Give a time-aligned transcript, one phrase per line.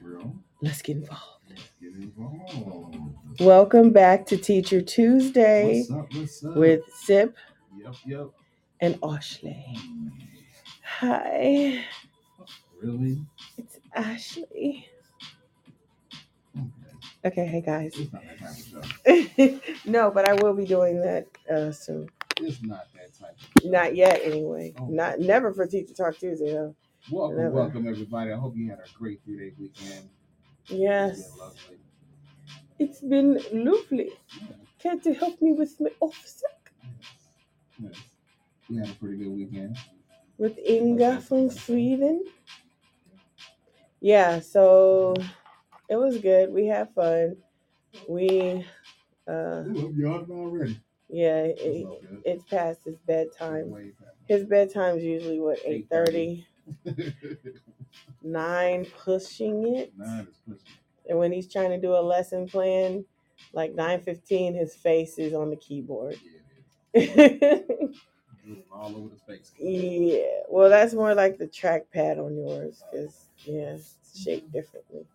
[0.00, 0.34] Real.
[0.62, 1.24] Let's get involved.
[1.48, 2.96] Let's get involved.
[3.40, 6.14] Welcome back to Teacher Tuesday What's up?
[6.14, 6.56] What's up?
[6.56, 7.36] with Sip
[7.78, 8.26] Yep, yep.
[8.80, 9.76] and Ashley.
[10.82, 11.84] Hi,
[12.82, 13.18] Really?
[13.58, 14.86] it's Ashley.
[16.56, 16.66] Okay.
[17.26, 17.92] Okay, hey guys.
[17.96, 18.50] It's not that type
[19.06, 19.60] of show.
[19.90, 22.08] no, but I will be doing that uh, soon.
[22.38, 23.68] It's not that type of show.
[23.70, 24.72] Not yet, anyway.
[24.80, 24.86] Oh.
[24.86, 26.74] Not never for Teacher Talk Tuesday though.
[27.08, 27.50] Welcome, Never.
[27.50, 28.32] welcome everybody.
[28.32, 30.08] I hope you had a great three day weekend.
[30.66, 31.78] Yes, been lovely.
[32.78, 34.10] it's been lovely.
[34.40, 34.46] Yeah.
[34.80, 36.50] Can't you help me with my offset
[37.82, 37.94] Yes.
[38.68, 39.76] We had a pretty good weekend.
[40.38, 42.24] with Inga from Sweden?
[44.00, 45.14] Yeah, so
[45.88, 46.52] it was good.
[46.52, 47.36] We had fun.
[48.08, 48.64] We,
[49.26, 50.80] uh, Ooh, already.
[51.08, 51.86] yeah, it,
[52.24, 53.92] it's past his bedtime.
[54.28, 56.46] His bedtime's usually what eight thirty,
[58.22, 59.92] nine, pushing it.
[59.96, 60.78] Nine is pushing.
[61.08, 63.04] And when he's trying to do a lesson plan,
[63.52, 66.16] like nine fifteen, his face is on the keyboard.
[66.94, 67.96] Yeah, it yeah, is.
[68.72, 69.20] All over the
[70.48, 75.06] well, that's more like the trackpad on yours, cause yeah, it's shaped differently.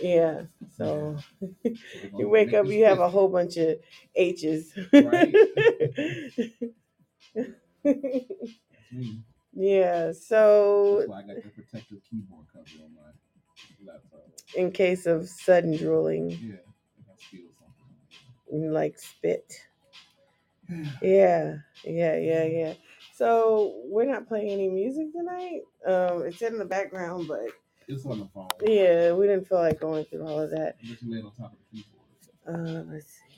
[0.00, 0.42] Yeah,
[0.76, 1.16] so
[1.64, 3.78] you wake up, you have a whole bunch of
[4.14, 4.72] H's.
[4.92, 5.34] Right.
[7.84, 9.24] That's me.
[9.54, 14.20] Yeah, That's so why I got the protective keyboard cover on my laptop.
[14.54, 16.54] in case of sudden drooling, Yeah,
[16.98, 18.72] if I spill something.
[18.72, 19.52] like spit.
[21.02, 22.74] Yeah, yeah, yeah, yeah.
[23.14, 25.60] So we're not playing any music tonight.
[25.86, 27.40] Um, it's in the background, but
[27.88, 28.48] It's on the phone.
[28.62, 30.80] yeah, we didn't feel like going through all of that.
[30.82, 32.88] Just lay it on top of the keyboard.
[32.88, 33.31] Uh, let's see.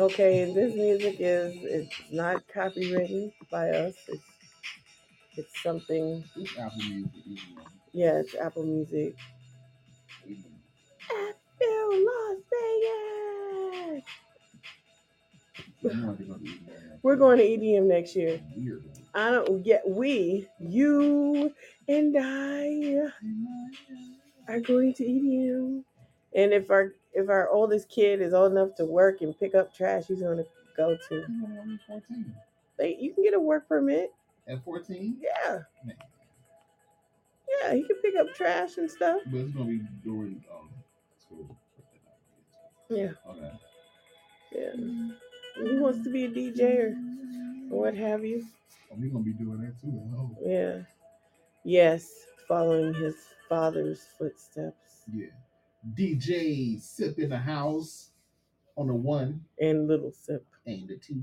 [0.00, 3.94] Okay, and this music is it's not copywritten by us.
[4.08, 4.24] It's
[5.36, 6.24] it's something.
[6.36, 7.12] It's Apple Music.
[7.92, 9.14] Yeah, it's Apple Music.
[11.10, 14.04] Apple Las Vegas.
[15.84, 16.50] I'm not gonna go to
[17.02, 18.40] We're going to EDM next year.
[18.56, 18.82] Weird.
[19.14, 21.52] I don't get we, you,
[21.86, 23.10] and I
[24.48, 25.84] are going to EDM.
[26.34, 29.74] And if our if our oldest kid is old enough to work and pick up
[29.74, 30.44] trash, he's gonna
[30.76, 31.26] go to.
[31.86, 32.34] 14.
[32.78, 34.12] Like, you can get a work permit.
[34.48, 35.16] At 14?
[35.20, 35.96] Yeah, Man.
[37.62, 39.20] yeah, he can pick up trash and stuff.
[39.26, 40.70] But it's gonna be during um
[41.18, 41.56] school.
[42.88, 43.50] Yeah, Okay.
[44.52, 44.72] yeah.
[45.56, 46.94] He wants to be a DJ or,
[47.76, 48.44] what have you.
[48.90, 49.90] Oh, we gonna be doing that too.
[49.90, 50.36] home.
[50.44, 50.78] Yeah.
[51.64, 52.10] Yes,
[52.48, 53.14] following his
[53.48, 55.04] father's footsteps.
[55.12, 55.26] Yeah.
[55.94, 58.10] DJ Sip in the house
[58.76, 60.46] on the one And little sip.
[60.66, 61.22] and the two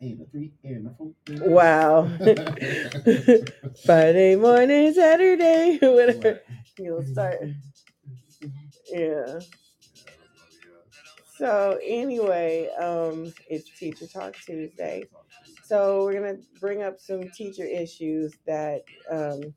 [0.00, 1.12] and the three and the four.
[1.48, 2.08] Wow.
[3.86, 6.40] Friday morning, Saturday, whatever.
[6.78, 7.38] You'll start.
[8.92, 9.40] Yeah.
[11.38, 15.04] So anyway, um, it's Teacher Talk Tuesday.
[15.64, 19.54] So we're gonna bring up some teacher issues that um,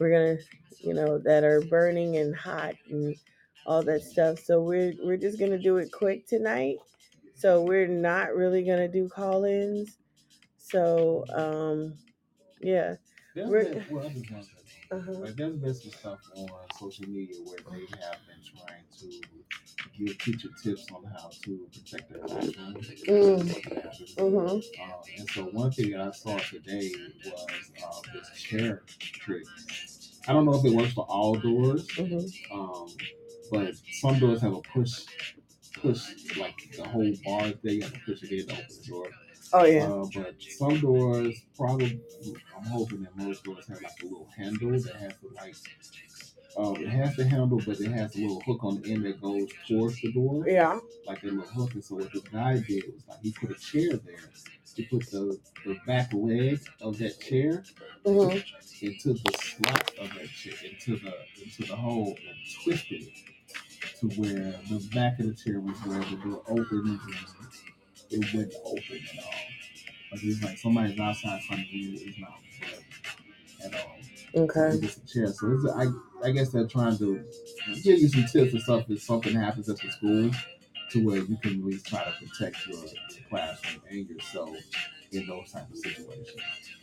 [0.00, 0.38] we're gonna,
[0.80, 3.14] you know, that are burning and hot and
[3.66, 4.38] all that stuff.
[4.38, 6.76] So we're we're just gonna do it quick tonight.
[7.34, 9.98] So we're not really gonna do call-ins.
[10.58, 11.94] So um,
[12.60, 12.96] yeah.
[13.34, 15.12] There's We're- been, well, I just want to Uh-huh.
[15.12, 16.48] like, there's been some stuff on
[16.80, 19.20] social media where they have been trying to
[19.96, 22.74] give teacher tips on how to protect their classroom.
[22.74, 23.40] Mm.
[24.16, 24.50] Mhm.
[24.50, 24.62] Um,
[25.18, 26.90] and so one thing I saw today
[27.24, 27.46] was
[27.84, 29.44] uh, this chair trick.
[30.26, 32.30] I don't know if it works for all doors, Mhm.
[32.52, 32.88] um,
[33.50, 35.04] but some doors have a push,
[35.74, 37.76] push like the whole bar thing.
[37.76, 39.10] You have to push it in to open the door.
[39.54, 39.84] Oh yeah.
[39.84, 42.00] Uh, but some doors, probably,
[42.56, 45.54] I'm hoping that most doors have like a little handle that has the like,
[46.58, 49.20] um, it has the handle, but it has a little hook on the end that
[49.22, 50.78] goes towards the door, Yeah.
[51.06, 51.72] like a little hook.
[51.74, 54.30] And so what this guy did was like he put a chair there.
[54.78, 57.64] He put the, the back leg of that chair
[58.06, 58.44] Mhm.
[58.80, 63.12] into the slot of that chair, into the into the hole, and twisted it
[63.98, 67.00] to where the back of the chair was where the door opened and
[68.10, 69.32] it wouldn't open at all.
[70.12, 72.38] Like it's like somebody's outside front of you it's not
[73.64, 73.98] at all.
[74.36, 74.78] Okay.
[74.80, 75.26] It's a chair.
[75.32, 75.88] So it's I
[76.24, 77.20] I guess they're trying to
[77.82, 80.30] give you some tips and stuff if something happens at the school
[80.90, 82.78] to where you can at least try to protect your,
[83.28, 84.56] classroom and yourself
[85.12, 86.30] in those type of situations.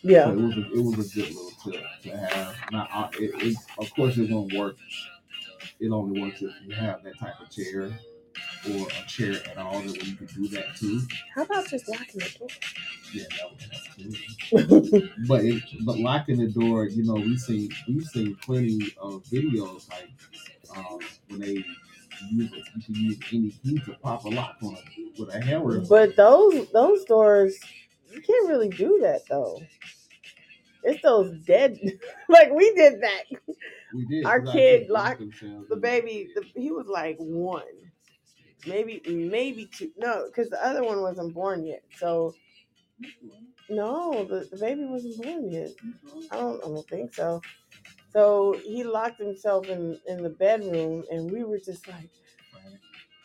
[0.02, 0.26] Yeah.
[0.26, 2.56] So it was a, it was a good little tip to have.
[2.72, 4.76] Now, it, it, of course, it won't work.
[5.80, 7.92] It only works if you have that type of chair
[8.70, 11.02] or a chair at all that you can do that too.
[11.34, 12.48] How about just locking the door?
[13.14, 15.10] Yeah, that would help too.
[15.28, 19.90] but it, but locking the door, you know, we've seen we've seen plenty of videos
[19.90, 20.10] like
[20.76, 21.00] um,
[21.30, 21.64] when they
[22.32, 25.42] use it, you can use any key to pop a lock on it with a
[25.42, 25.80] hammer.
[25.88, 27.58] but those those doors,
[28.12, 29.60] you can't really do that though.
[30.84, 31.78] It's those dead,
[32.30, 33.24] like we did that.
[33.94, 34.26] we did.
[34.26, 37.64] our 'cause kid locked themselves The in- baby, the, he was like one,
[38.68, 39.92] maybe maybe two.
[39.98, 41.84] No, because the other one wasn't born yet.
[41.98, 42.36] So
[43.70, 45.70] no, the, the baby wasn't born yet.
[46.32, 47.42] I don't, I don't think so.
[48.16, 52.10] So he locked himself in in the bedroom, and we were just like,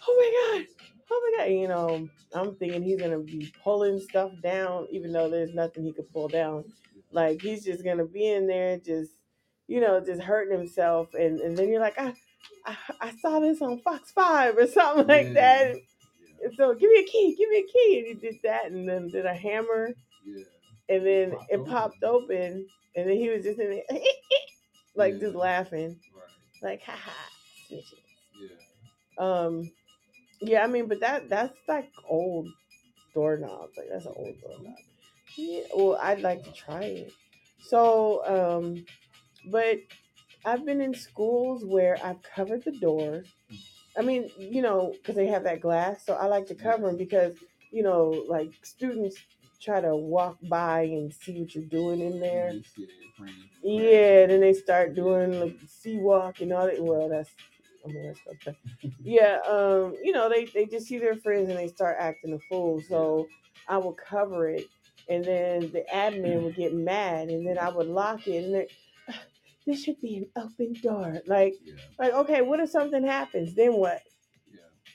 [0.09, 0.67] oh my god,
[1.13, 1.53] oh my god.
[1.53, 5.93] You know, I'm thinking he's gonna be pulling stuff down, even though there's nothing he
[5.93, 6.65] could pull down.
[7.13, 9.13] Like he's just gonna be in there, just
[9.69, 12.15] you know, just hurting himself, and and then you're like, I,
[12.67, 15.77] I, I saw this on Fox Five or something like that.
[16.43, 18.89] And so give me a key, give me a key, and he did that, and
[18.89, 19.91] then did a hammer,
[20.89, 22.67] and then it popped open,
[22.97, 24.01] and then he was just in there,
[24.95, 26.71] like just laughing, Right.
[26.71, 27.29] like ha ha,
[27.71, 27.95] snitches.
[28.41, 28.49] Yeah.
[29.19, 29.71] Um,
[30.41, 32.49] yeah, I mean, but that that's like old
[33.15, 33.77] doorknobs.
[33.77, 34.75] Like that's an old doorknob.
[35.37, 37.13] Yeah, well, I'd like to try it.
[37.61, 38.85] So, um,
[39.51, 39.79] but
[40.45, 43.25] I've been in schools where I've covered the door.
[43.99, 46.97] I mean, you know, because they have that glass, so I like to cover them
[46.97, 47.35] because
[47.71, 49.17] you know, like students
[49.61, 52.53] try to walk by and see what you're doing in there.
[52.55, 53.37] You see their friends.
[53.63, 56.83] Yeah, then they start doing like C-walk and all that.
[56.83, 57.31] Well, that's
[57.85, 58.57] I mean that's okay.
[59.03, 62.39] Yeah, um, you know, they they just see their friends and they start acting a
[62.49, 62.83] fool.
[62.83, 63.29] So
[63.69, 64.67] I would cover it,
[65.09, 68.69] and then the admin would get mad, and then I would lock it, and they,
[69.67, 71.21] this should be an open door.
[71.27, 71.75] Like, Yeah.
[71.99, 73.55] like okay, what if something happens?
[73.55, 74.01] Then what?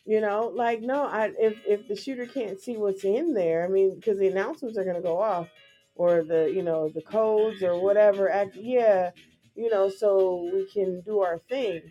[0.05, 3.67] You know, like no, I if if the shooter can't see what's in there, I
[3.67, 5.47] mean, because the announcements are gonna go off,
[5.95, 8.29] or the you know the codes or whatever.
[8.29, 9.11] Act, yeah,
[9.55, 11.81] you know, so we can do our thing.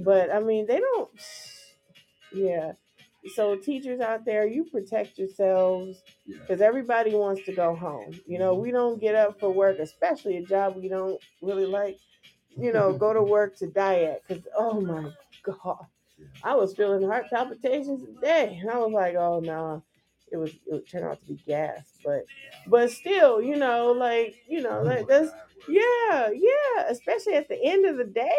[0.00, 1.10] But I mean, they don't.
[2.32, 2.72] Yeah.
[3.34, 6.38] So teachers out there, you protect yourselves Yeah.
[6.40, 8.18] because everybody wants to go home.
[8.26, 8.62] You know, mm-hmm.
[8.62, 11.98] we don't get up for work, especially a job we don't really like.
[12.56, 15.10] You know, go to work to die at because oh my
[15.42, 15.86] god,
[16.42, 19.82] I was feeling heart palpitations today, I was like, oh no,
[20.32, 22.24] it was it would turn out to be gas, but
[22.66, 25.30] but still, you know, like you know, like that's
[25.68, 28.30] yeah, yeah, especially at the end of the day.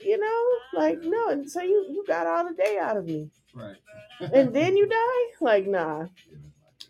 [0.00, 3.30] You know, like no, and so you you got all the day out of me,
[3.54, 3.76] Right.
[4.32, 5.34] and then you die.
[5.40, 6.06] Like nah,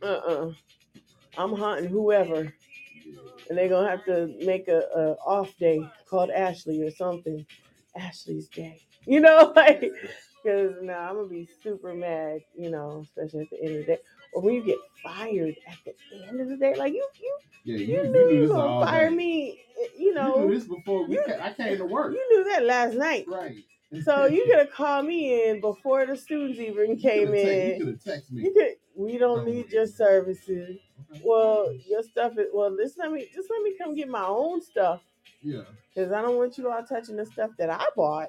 [0.03, 0.47] uh uh-uh.
[0.49, 0.53] uh,
[1.37, 6.31] i am hunting whoever, and they're gonna have to make a, a off day called
[6.31, 7.47] Ashley or something.
[7.97, 9.81] Ashley's day, you know, like
[10.45, 13.93] because now I'm gonna be super mad, you know, especially at the end of the
[13.95, 13.99] day,
[14.35, 15.95] or when you get fired at the
[16.29, 18.85] end of the day, like you you Yeah, you, you you knew you this gonna
[18.87, 19.17] fire day.
[19.17, 22.13] me, eh, you You know, knew this before we you- ca- I came to work.
[22.13, 23.27] you knew that last night.
[23.29, 23.57] Right.
[24.05, 27.71] So you could have called me in before the students even came in.
[27.71, 28.43] You could have texted me.
[28.45, 28.75] You could.
[28.97, 30.79] We don't need your services.
[31.13, 31.23] Okay.
[31.25, 32.49] Well, your stuff is.
[32.53, 33.27] Well, just let me.
[33.35, 35.01] Just let me come get my own stuff
[35.43, 35.63] Yeah.
[35.95, 38.29] because I don't want you all touching the stuff that I bought.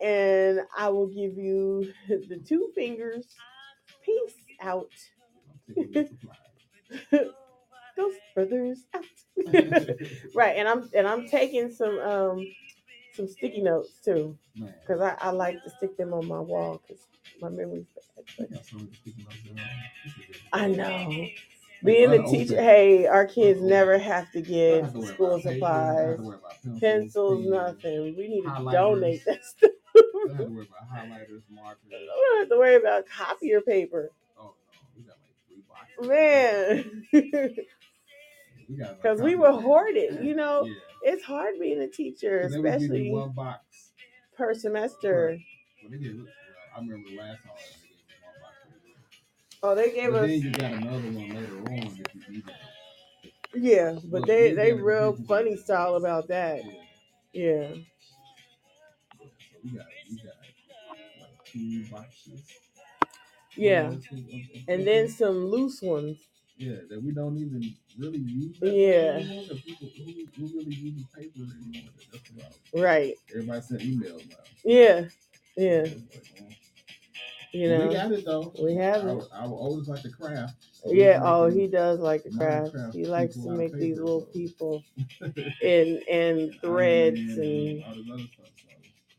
[0.00, 3.26] And I will give you the two fingers.
[4.04, 4.90] Peace out.
[5.50, 6.36] I'm taking your supplies.
[7.96, 9.04] Those brothers out.
[10.34, 12.46] right, and I'm and I'm taking some um
[13.12, 14.38] some sticky notes too
[14.82, 17.06] because I, I like to stick them on my wall because
[17.40, 18.24] my memory's bad.
[18.40, 19.88] I But got so many sticky notes at home.
[20.04, 20.36] This is it.
[20.52, 21.28] I know.
[21.84, 25.42] Being a teacher, hey, our kids never have to get have to worry school about
[25.42, 28.16] paper, I don't have supplies, to worry about pencils, pencils, nothing.
[28.16, 29.70] We need to donate that stuff.
[30.34, 31.90] I don't have to worry about highlighters, markers.
[31.90, 34.10] We don't have to worry about copier paper.
[34.38, 34.54] Oh no,
[34.96, 36.08] we got like three boxes.
[36.08, 37.04] Man,
[38.68, 40.24] we because we copier were hoarded.
[40.24, 40.74] You know, Yeah.
[41.12, 43.92] it's hard being a teacher, 'Cause they would give you especially one box.
[44.36, 45.38] per semester.
[45.82, 46.26] Well, they gave well,
[46.74, 48.56] I remember the last time they gave us one box.
[48.62, 48.94] for the.
[49.62, 52.44] Oh, they gave But us then you got another one later on if you need
[52.48, 52.54] it.
[53.54, 56.62] yeah, but Look, they they real funny style about that.
[56.64, 56.72] Yeah.
[57.32, 57.74] Yeah.
[59.64, 62.42] We got we got like two boxes.
[63.56, 63.92] Yeah.
[64.68, 66.18] And then some loose ones.
[66.56, 68.56] yeah, that we don't even really use.
[68.62, 69.18] Yeah.
[69.18, 71.90] people who, who really uses paper anymore.
[72.12, 73.14] That's about Right.
[73.30, 74.36] everybody sent emails now.
[74.64, 75.04] Yeah.
[75.56, 75.82] Yeah.
[75.86, 76.50] It's like, well,
[77.52, 78.52] You we got it though.
[78.62, 79.24] We have it.
[79.32, 80.54] I, our oldest like the craft.
[80.72, 82.72] so Yeah, oh, he does like the craft.
[82.72, 84.84] craft He likes to make these little people
[85.62, 88.28] in and threads Iron and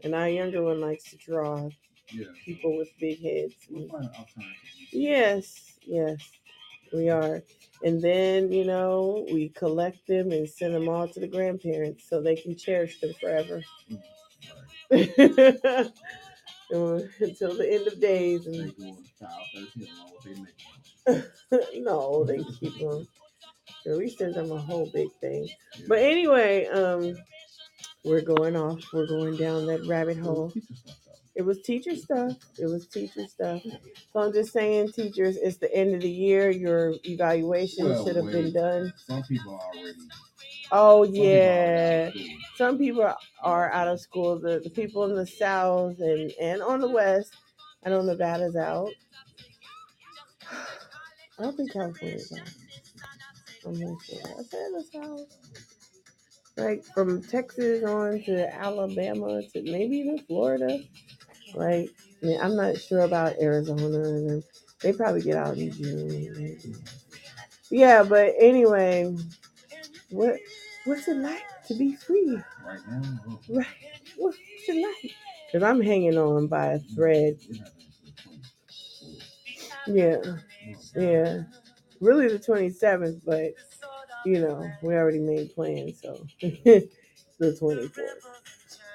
[0.05, 0.47] all this other stuff.
[0.47, 1.69] So, and our younger one likes to draw
[2.11, 3.55] yeah, people with big heads.
[3.69, 3.89] we'll.
[4.91, 6.31] Yes, yes,
[6.93, 7.43] we are.
[7.83, 12.21] And then, you know, we collect them and send them all to the grandparents so
[12.21, 13.63] they can cherish them forever.
[14.91, 15.91] Right.
[16.71, 18.45] Uh, Until the end of days.
[18.45, 20.33] And going child thirteen on what they
[21.53, 21.73] make.
[21.83, 23.07] no, they keep them.
[23.87, 25.49] At least send them a whole big thing.
[25.87, 27.17] But anyway, um,
[28.03, 28.83] we're going off.
[28.93, 30.53] We're going down that rabbit hole.
[30.53, 31.13] Teacher stuff, though.
[31.35, 32.33] It was teacher stuff.
[32.57, 33.63] It was teacher stuff.
[34.13, 36.49] So I'm just saying, teachers, it's the end of the year.
[36.51, 38.53] Your evaluation Well, should have been wait.
[38.53, 38.93] done.
[39.07, 39.99] Some people are already.
[40.71, 41.31] Oh some people yeah.
[41.55, 42.39] already doing it.
[42.57, 44.39] Some people are out of school.
[44.39, 47.35] The, the people in the south and, and on the west.
[47.85, 48.89] I know Nevada's out.
[51.39, 52.49] I don't think California's out.
[53.65, 54.19] I'm not sure.
[54.23, 55.37] I said the south.
[56.59, 60.79] Like from Texas on to Alabama to maybe even Florida.
[61.55, 61.89] Like,
[62.21, 64.43] I mean, I'm not sure about Arizona and.
[64.81, 66.75] They probably get out in June.
[67.69, 69.15] Yeah, but anyway,
[70.09, 70.39] what
[70.85, 72.39] what's it like to be free?
[72.65, 73.67] Right now, Right.
[74.17, 74.37] What's
[74.67, 75.11] it like?
[75.51, 77.37] Because I'm hanging on by a thread.
[77.47, 78.11] we're not into the
[79.95, 80.43] 24th.
[80.95, 81.39] Yeah, yeah.
[81.99, 83.53] Really the 27th, but
[84.25, 86.89] you know, we already made plans, so the
[87.39, 88.25] 24th.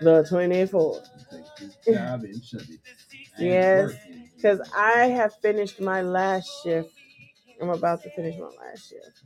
[0.01, 1.09] The 24th.
[1.87, 2.81] you job and shut it.
[3.41, 3.93] Ain't Yes.
[4.37, 6.91] Because I have finished my last shift.
[7.61, 9.23] I'm about to finish my last shift.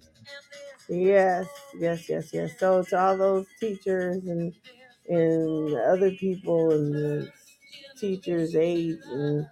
[0.88, 1.47] Yes,
[1.78, 2.59] yes, yes, yes.
[2.59, 4.55] So to all those teachers and
[5.09, 7.33] and other people and the
[7.99, 9.47] teachers, aides, and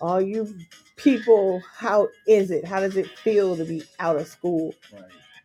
[0.00, 0.54] all you
[0.96, 2.64] people, how is it?
[2.64, 4.74] How does it feel to be out of school?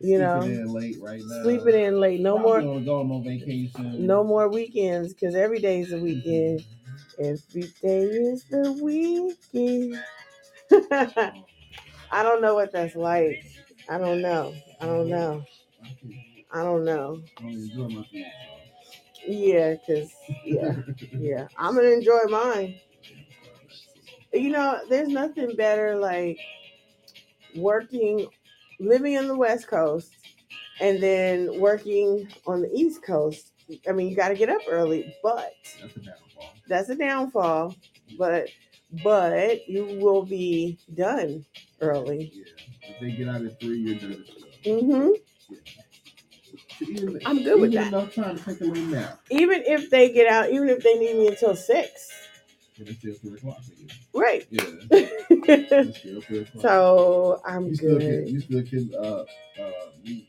[0.00, 1.40] You Sleeping know, in late right now.
[1.42, 2.20] sleeping in late.
[2.20, 3.94] No more, gonna on vacation.
[3.98, 6.64] no more weekends because every day is a weekend.
[7.18, 9.96] And every day is the weekend.
[12.10, 13.44] I don't know what that's like.
[13.88, 14.54] I don't know.
[14.80, 15.44] I don't know.
[16.52, 17.20] I don't know.
[17.38, 18.24] I don't enjoy my food.
[19.26, 20.12] Yeah, cause
[20.44, 20.72] yeah,
[21.12, 21.48] yeah.
[21.58, 22.80] I'm gonna enjoy mine.
[24.32, 26.38] You know, there's nothing better like
[27.54, 28.28] working,
[28.80, 30.12] living on the West Coast,
[30.80, 33.52] and then working on the East Coast.
[33.88, 36.54] I mean, you got to get up early, but That's a downfall.
[36.68, 37.74] that's a downfall.
[38.18, 38.48] But
[39.02, 41.44] but you will be done
[41.80, 42.30] early.
[42.34, 42.44] Yeah.
[42.90, 44.24] If they get out at three, you're done.
[44.64, 45.08] Mm-hmm.
[46.80, 47.88] Even, I'm good with that.
[47.88, 49.20] enough time to take a little nap.
[49.30, 52.10] Even if they get out, even if they need me until six,
[52.78, 53.86] And it's still three o'clock for you.
[54.14, 54.46] right?
[54.50, 54.62] Yeah.
[55.46, 56.62] It's still three o'clock.
[56.62, 58.28] so I'm you still can, good.
[58.28, 59.24] you still can, uh,
[59.62, 59.70] uh,
[60.02, 60.22] you,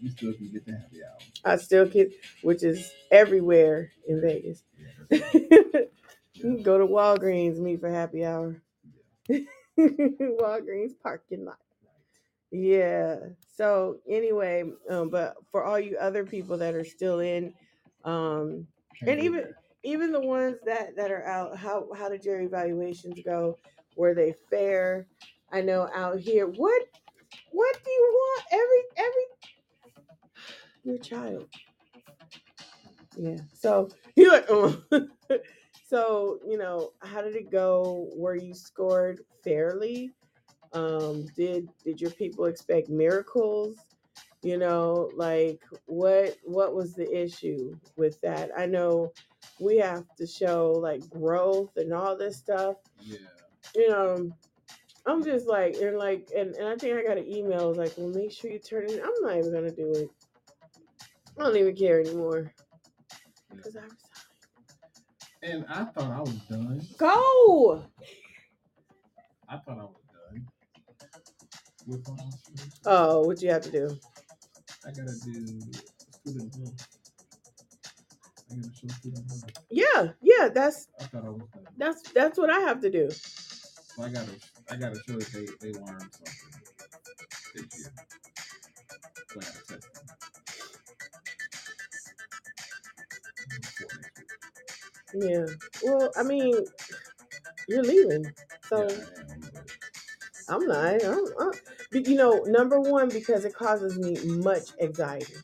[0.00, 1.18] you still can get the happy hour.
[1.44, 2.12] I still get,
[2.42, 4.62] which is everywhere in Vegas.
[4.78, 5.84] Yeah, that's-
[6.34, 8.60] You go to Walgreens, meet for happy hour.
[9.78, 11.58] Walgreens parking lot.
[12.50, 13.16] Yeah.
[13.56, 17.54] So anyway, um, but for all you other people that are still in,
[18.04, 18.66] um,
[19.06, 19.52] and even
[19.84, 23.58] even the ones that that are out, how how did your evaluations go?
[23.96, 25.06] Were they fair?
[25.52, 26.82] I know out here, what
[27.50, 28.44] what do you want?
[28.52, 29.24] Every every
[30.84, 31.48] your child.
[33.16, 33.38] Yeah.
[33.54, 34.82] So you like, oh.
[35.86, 38.08] so you know, how did it go?
[38.14, 40.12] Were you scored fairly?
[40.72, 43.76] Um, did did your people expect miracles?
[44.42, 48.50] You know, like what what was the issue with that?
[48.56, 49.12] I know
[49.62, 52.76] we have to show like growth and all this stuff.
[53.00, 53.18] Yeah.
[53.74, 54.36] You um, know,
[55.06, 57.94] I'm just like and like and, and I think I got an email was like,
[57.96, 59.00] well make sure you turn it in.
[59.00, 60.10] I'm not even gonna do it.
[61.38, 62.52] I don't even care anymore.
[63.50, 63.96] Because I resigned.
[65.42, 66.82] And I thought I was done.
[66.98, 67.84] Go
[69.48, 70.46] I thought I was done.
[71.86, 72.08] With.
[72.86, 73.98] Oh, what you have to do?
[74.86, 75.60] I gotta do
[79.70, 81.64] Yeah, yeah, that's I thought I was done.
[81.76, 83.10] that's that's what I have to do.
[83.10, 84.32] So I gotta
[84.70, 86.52] I gotta show that they, they learned something
[87.54, 87.92] this year.
[89.28, 90.04] So I gotta test them.
[93.60, 94.28] Before next week.
[95.14, 95.46] Yeah.
[95.82, 96.54] Well, I mean,
[97.68, 98.34] you're leaving,
[98.68, 99.64] so Yeah, I am, but
[100.48, 101.04] I'm not.
[101.04, 101.52] I'm, I'm,
[101.92, 105.34] but, you know, number one because it causes me much anxiety.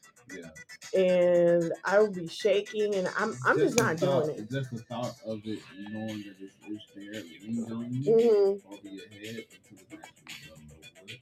[0.98, 4.50] And I will be shaking, and I'm I'm just the not thought, doing it.
[4.50, 9.44] Just the thought of it, knowing that it's, it's there, lingering hmm over your head
[9.70, 11.12] until it's actually done over.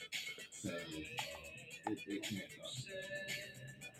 [0.50, 2.71] So uh, it, it can't stop.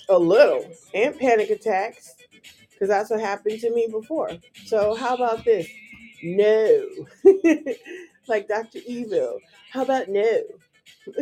[0.09, 2.15] A little, and panic attacks,
[2.73, 4.31] because that's what happened to me before.
[4.65, 5.67] So how about this?
[6.23, 6.89] No,
[8.29, 8.79] like Dr.
[8.87, 9.41] Evil.
[9.73, 10.43] How about no?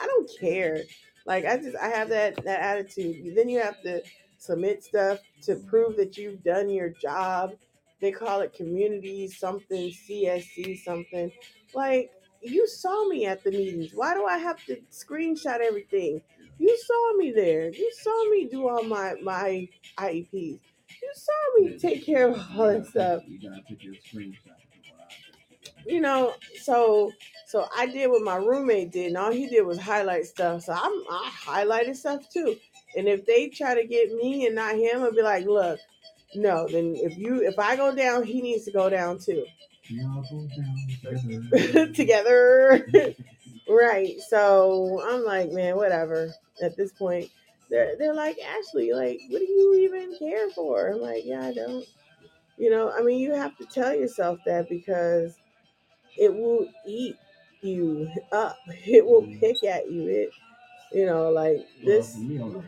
[0.00, 0.84] I don't care.
[1.28, 3.36] Like I just I have that that attitude.
[3.36, 4.02] Then you have to
[4.38, 7.52] submit stuff to prove that you've done your job.
[8.00, 11.30] They call it community something, CSC something.
[11.74, 13.90] Like you saw me at the meetings.
[13.94, 16.22] Why do I have to screenshot everything?
[16.58, 17.70] You saw me there.
[17.70, 19.68] You saw me do all my my
[19.98, 20.60] IEPs.
[21.02, 23.22] You saw me take care of all that stuff.
[23.28, 24.57] You gotta take your screenshot.
[25.88, 27.12] You know, so
[27.46, 30.64] so I did what my roommate did, and all he did was highlight stuff.
[30.64, 32.56] So I'm I highlighted stuff too.
[32.94, 35.80] And if they try to get me and not him, I'd be like, look,
[36.34, 36.68] no.
[36.68, 39.46] Then if you if I go down, he needs to go down too.
[39.84, 41.92] Y'all go down together.
[41.94, 43.14] Together.
[43.68, 44.20] right.
[44.28, 46.34] So I'm like, man, whatever.
[46.60, 47.30] At this point,
[47.70, 50.90] they're they're like, Ashley, like, what do you even care for?
[50.90, 51.86] I'm like, yeah, I don't.
[52.58, 55.38] You know, I mean, you have to tell yourself that because
[56.18, 57.16] it will eat
[57.62, 58.58] you up.
[58.86, 59.40] It will Mhm.
[59.40, 60.08] pick at you.
[60.08, 60.30] It,
[60.92, 62.14] you know, like this.
[62.14, 62.64] for me, I'm like,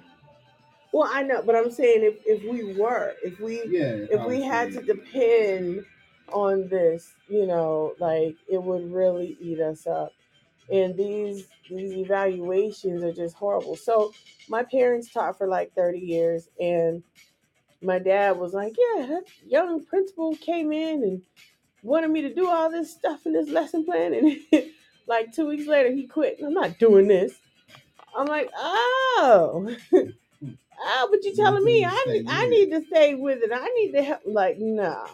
[0.92, 4.06] Well, I know, but I'm saying if if we were, if we yeah.
[4.10, 5.84] if we had to depend
[6.32, 10.12] on this, you know, like it would really eat us up.
[10.72, 13.76] And these these evaluations are just horrible.
[13.76, 14.12] So
[14.48, 17.02] my parents taught for like 30 years and
[17.82, 21.22] my dad was like, Yeah, that young principal came in and
[21.82, 24.36] wanted me to do all this stuff in this lesson plan and
[25.06, 26.40] like two weeks later he quit.
[26.44, 27.34] I'm not doing this.
[28.16, 33.42] I'm like, oh, oh, but you're telling me I need, I need to stay with
[33.42, 33.50] it.
[33.52, 34.20] I need to help.
[34.24, 35.06] Like, nah.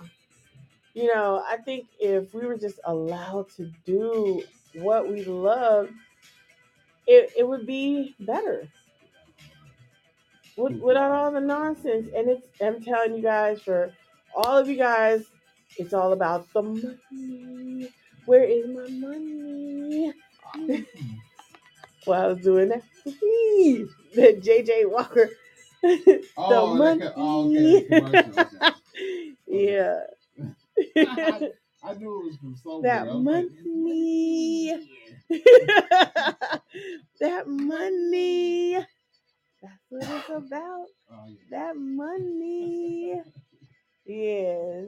[0.94, 4.42] You know, I think if we were just allowed to do
[4.74, 5.90] what we love,
[7.06, 8.68] it, it would be better.
[10.56, 12.08] With, without all the nonsense.
[12.16, 13.92] And it's I'm telling you guys, for
[14.34, 15.24] all of you guys,
[15.78, 17.90] it's all about the money.
[18.26, 20.12] Where is my money?
[22.06, 22.82] Well, I was doing that.
[23.04, 25.30] the JJ Walker.
[25.82, 27.02] the Oh, money.
[27.16, 27.86] oh, okay,
[29.46, 30.00] yeah.
[30.96, 31.40] I,
[31.82, 32.90] I knew it was from somewhere.
[32.92, 34.76] that I was like, money.
[37.20, 38.74] that money.
[39.62, 40.86] That's what it's about.
[41.10, 41.36] Oh, yeah.
[41.50, 43.22] That money.
[44.06, 44.86] Yes.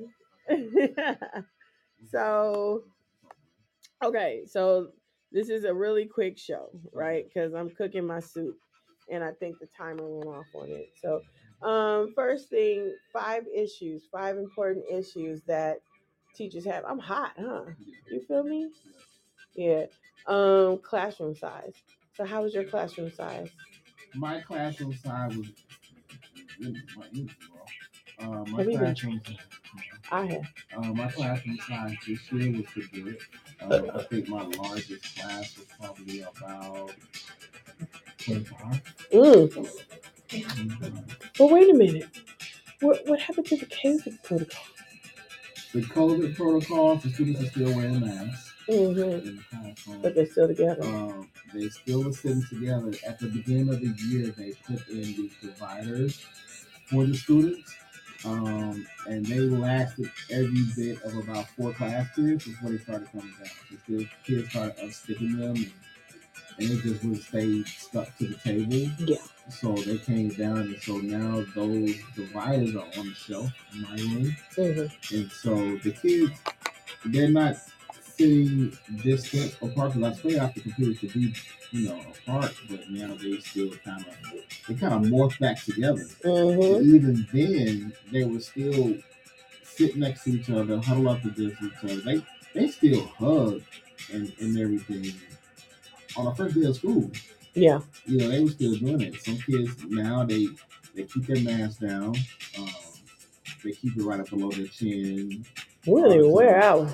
[2.11, 2.85] so,
[4.05, 4.43] okay.
[4.47, 4.89] So,
[5.31, 7.25] this is a really quick show, right?
[7.27, 8.57] Because I'm cooking my soup
[9.11, 10.91] and I think the timer went off on it.
[11.03, 11.23] So,
[11.67, 15.79] um, first thing, five issues, five important issues that
[16.35, 16.85] teachers have.
[16.87, 17.65] I'm hot, huh?
[18.11, 18.71] You feel me?
[19.55, 19.87] Yeah.
[20.27, 21.75] Um, classroom size.
[22.15, 23.51] So, how was your classroom size?
[24.15, 25.53] My classroom size was.
[28.21, 29.39] Uh, my Have you been-.
[30.11, 30.47] I have.
[30.77, 33.19] Uh, my classroom size this year was pretty good.
[33.61, 36.93] Uh, I think my largest class was probably about
[38.19, 38.83] 25.
[39.13, 39.69] Mm.
[41.39, 42.09] But wait a minute.
[42.81, 44.65] What what happened to the COVID protocol?
[45.73, 50.03] The COVID protocol, the students are still wearing masks hmm classroom.
[50.03, 50.83] But they're still together.
[50.85, 52.93] Um, they still were sitting together.
[53.07, 56.25] At the beginning of the year, they put in these dividers
[56.87, 57.75] for the students.
[58.25, 63.33] Um, and they lasted every bit of about four class periods before they started coming
[63.39, 63.79] down.
[63.89, 65.73] The kids started unsticking them, and,
[66.59, 68.93] and it just would stay stuck to the table.
[68.99, 69.17] Yeah.
[69.51, 73.97] So they came down, and so now those dividers are on the shelf in my
[73.97, 74.37] room.
[74.57, 76.33] hmm And so the kids,
[77.07, 77.57] they're not
[78.19, 79.95] sitting distant apart.
[79.95, 81.35] Because I swear out the computers to be,
[81.71, 84.17] you know, apart, but now they still kind of,
[84.69, 86.05] they kind of morph back together.
[86.23, 88.97] hmm But even then, they were still
[89.63, 91.97] sit next to each other, huddle up against each other.
[92.01, 92.23] They
[92.55, 93.63] they still hug
[94.13, 95.13] and, and everything
[96.17, 97.11] on the first day of school.
[97.55, 97.81] Yeah.
[98.07, 99.23] You know, they were still doing it.
[99.23, 100.49] Some kids now they
[100.95, 102.15] they keep their mask down.
[102.59, 102.71] Um,
[103.65, 105.45] they keep it right up below their chin.
[105.87, 106.93] Really, wear ours.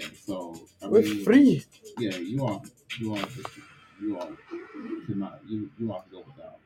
[0.00, 1.64] Yeah, so I We're mean, free.
[1.98, 2.64] Yeah, you all,
[2.98, 3.24] you all,
[4.00, 4.32] you all
[5.06, 6.56] cannot, you you all can go without.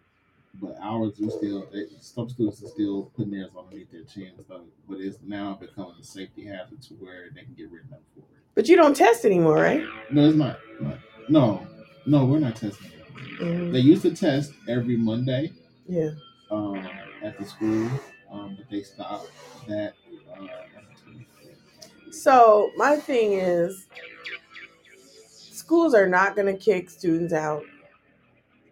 [0.60, 4.62] But ours, we still, they, some students are still putting theirs underneath their chin, so,
[4.88, 8.20] but it's now becoming a safety hazard to where they can get written up for
[8.20, 8.26] it.
[8.54, 9.82] But you don't test anymore, right?
[10.10, 10.58] No, it's not.
[10.80, 11.66] not- No,
[12.06, 12.90] no, we're not testing.
[13.40, 13.72] Mhm.
[13.72, 15.52] They used to test every Monday
[15.88, 16.12] Yeah.
[16.50, 16.76] um,
[17.22, 17.90] at the school,
[18.30, 19.30] um, but they stopped
[19.68, 19.94] that.
[20.32, 20.46] Uh,
[22.22, 23.86] So my thing is,
[25.28, 27.62] schools are not going to kick students out.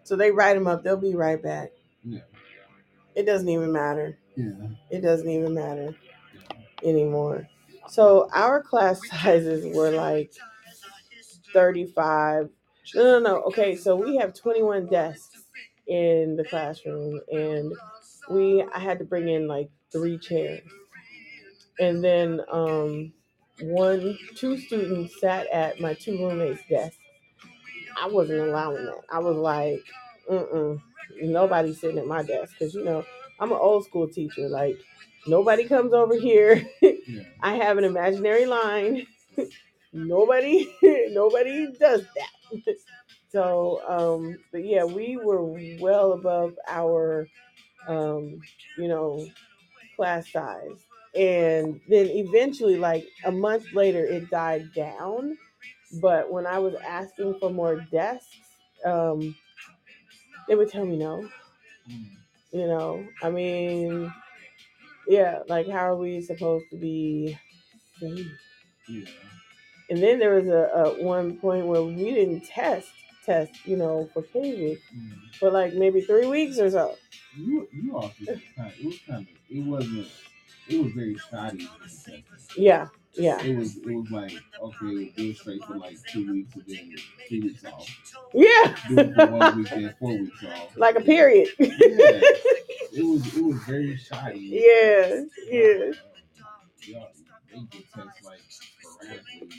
[0.05, 0.83] So they write them up.
[0.83, 1.71] They'll be right back.
[2.03, 2.21] Yeah.
[3.15, 4.19] It doesn't even matter.
[4.37, 4.53] yeah.
[4.91, 5.95] It doesn't even matter
[6.83, 7.49] anymore.
[7.89, 10.33] So our class sizes were like
[11.53, 12.49] 35.
[12.95, 13.43] No, no, no.
[13.45, 15.45] Okay, so we have 21 desks
[15.87, 17.73] in the classroom, and
[18.31, 20.61] we I had to bring in like three chairs,
[21.79, 23.13] and then um,
[23.61, 26.99] one, two students sat at my two roommates' desk.
[28.01, 29.03] I wasn't allowing that.
[29.11, 29.81] I was like,
[30.31, 30.81] mm-mm,
[31.23, 33.05] nobody's sitting at my desk because you know
[33.41, 34.49] I'm an old school teacher.
[34.49, 34.79] Like
[35.27, 36.67] nobody comes over here.
[36.83, 36.93] Yeah.
[37.43, 39.07] I have an imaginary line.
[39.93, 40.75] nobody,
[41.11, 42.77] nobody does that.
[43.31, 45.45] so, um, but yeah, we were
[45.81, 47.29] well above our,
[47.89, 48.41] um,
[48.79, 49.27] you know,
[49.97, 50.84] class size.
[51.17, 55.37] And then eventually, like a month later, it died down.
[56.01, 58.37] But when I was asking for more desks,
[58.85, 59.37] um,
[60.49, 61.29] they would tell me no.
[61.91, 62.07] Mm.
[62.53, 64.13] You know, I mean,
[65.09, 67.39] yeah, like how are we supposed to be
[68.01, 68.27] safe?
[68.89, 69.07] Yeah.
[69.91, 72.89] And then there was a, a one point where we didn't test
[73.25, 75.35] test, you know, for COVID Mm.
[75.39, 76.97] for like maybe three weeks or so.
[77.37, 80.09] You you all did kind of, it was kind of it wasn't
[80.69, 82.25] it was very shoddy in the testing.
[82.57, 86.55] Yeah, yeah, It was it was like okay, do it straight for like two weeks
[86.55, 86.95] and then
[87.29, 87.89] three weeks off.
[88.35, 90.73] yeah, Do it for one week then four weeks off.
[90.77, 91.49] like a period.
[91.59, 91.69] Yeah.
[92.97, 94.39] It was it was very shoddy.
[94.41, 95.93] yeah, yeah.
[96.87, 97.05] Yeah,
[97.51, 99.23] they get tests like sporadically.
[99.41, 99.53] and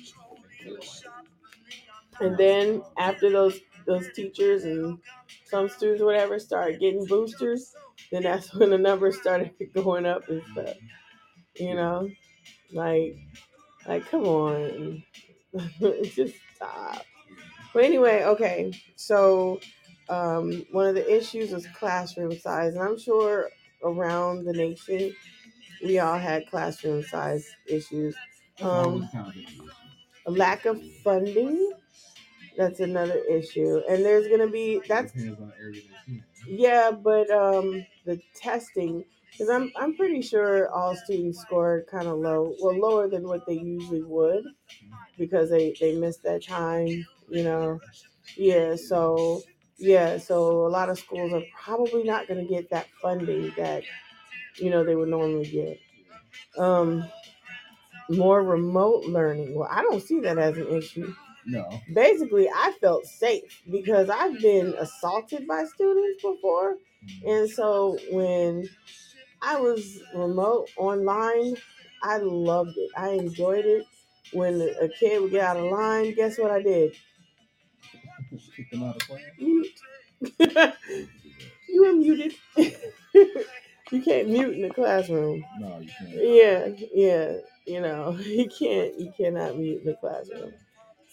[0.59, 4.99] feel like- And then after those those teachers and
[5.45, 7.73] some students, or whatever, started getting boosters,
[8.11, 10.75] then that's when the numbers started going up and stuff.
[11.55, 12.09] You know,
[12.73, 13.17] like,
[13.87, 15.03] like come on,
[16.03, 17.05] just stop.
[17.73, 18.73] But anyway, okay.
[18.95, 19.59] So
[20.09, 23.49] um, one of the issues was classroom size, and I'm sure
[23.83, 25.13] around the nation
[25.83, 28.15] we all had classroom size issues.
[28.61, 29.67] Um, kind of an issue.
[30.27, 31.71] a lack of funding.
[32.57, 37.29] That's another issue, and there's gonna be that's depends on area that you're yeah, but
[37.31, 42.79] um, the testing because I'm I'm pretty sure all students scored kind of low, well
[42.79, 44.45] lower than what they usually would
[45.17, 47.79] because they they missed that time, you know.
[48.37, 49.41] Yeah, so
[49.77, 53.83] yeah, so a lot of schools are probably not going to get that funding that
[54.57, 55.79] you know they would normally get.
[56.57, 57.05] Um,
[58.09, 59.55] more remote learning.
[59.55, 61.13] Well, I don't see that as an issue.
[61.45, 61.81] No.
[61.93, 66.77] Basically, I felt safe because I've been assaulted by students before.
[67.23, 67.41] Mm.
[67.41, 68.67] And so when
[69.41, 71.55] I was remote online,
[72.01, 72.89] I loved it.
[72.97, 73.85] I enjoyed it.
[74.33, 76.93] When a kid would get out of line, guess what I did?
[78.55, 79.21] Kick them out of class.
[79.37, 79.67] Mute.
[81.69, 82.33] you were muted.
[82.55, 85.43] you can't mute in the classroom.
[85.59, 86.11] No, you can't.
[86.11, 87.37] Yeah, yeah.
[87.65, 90.53] You know, you can't you cannot mute in the classroom.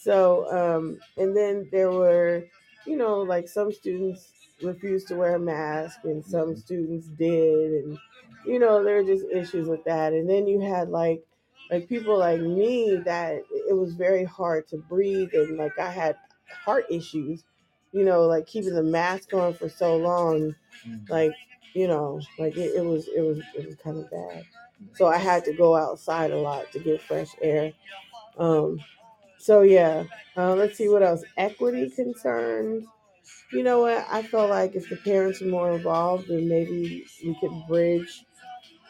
[0.03, 2.45] So, um, and then there were,
[2.87, 7.99] you know, like some students refused to wear a mask and some students did and
[8.45, 10.13] you know, there were just issues with that.
[10.13, 11.25] And then you had like
[11.71, 16.17] like people like me that it was very hard to breathe and like I had
[16.65, 17.45] heart issues,
[17.93, 21.09] you know, like keeping the mask on for so long, Mm.
[21.09, 21.33] like,
[21.75, 24.45] you know, like it, it was it was it was kind of bad.
[24.95, 27.73] So I had to go outside a lot to get fresh air.
[28.39, 28.81] Um,
[29.43, 30.05] so yeah,
[30.37, 31.25] uh, let's see what else.
[31.37, 32.87] Equity concerns.
[33.53, 34.07] You know what?
[34.11, 38.25] I felt like if the parents were more involved, then maybe we could bridge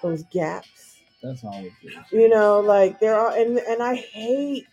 [0.02, 0.98] those gaps.
[1.22, 1.94] That's always good.
[2.12, 4.66] You know, like there are, and and I hate,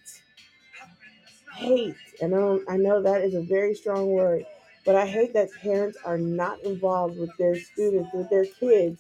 [1.56, 4.46] hate, and I don't, I know that is a very strong word,
[4.86, 9.00] but I hate that parents are not involved with their students, with their kids,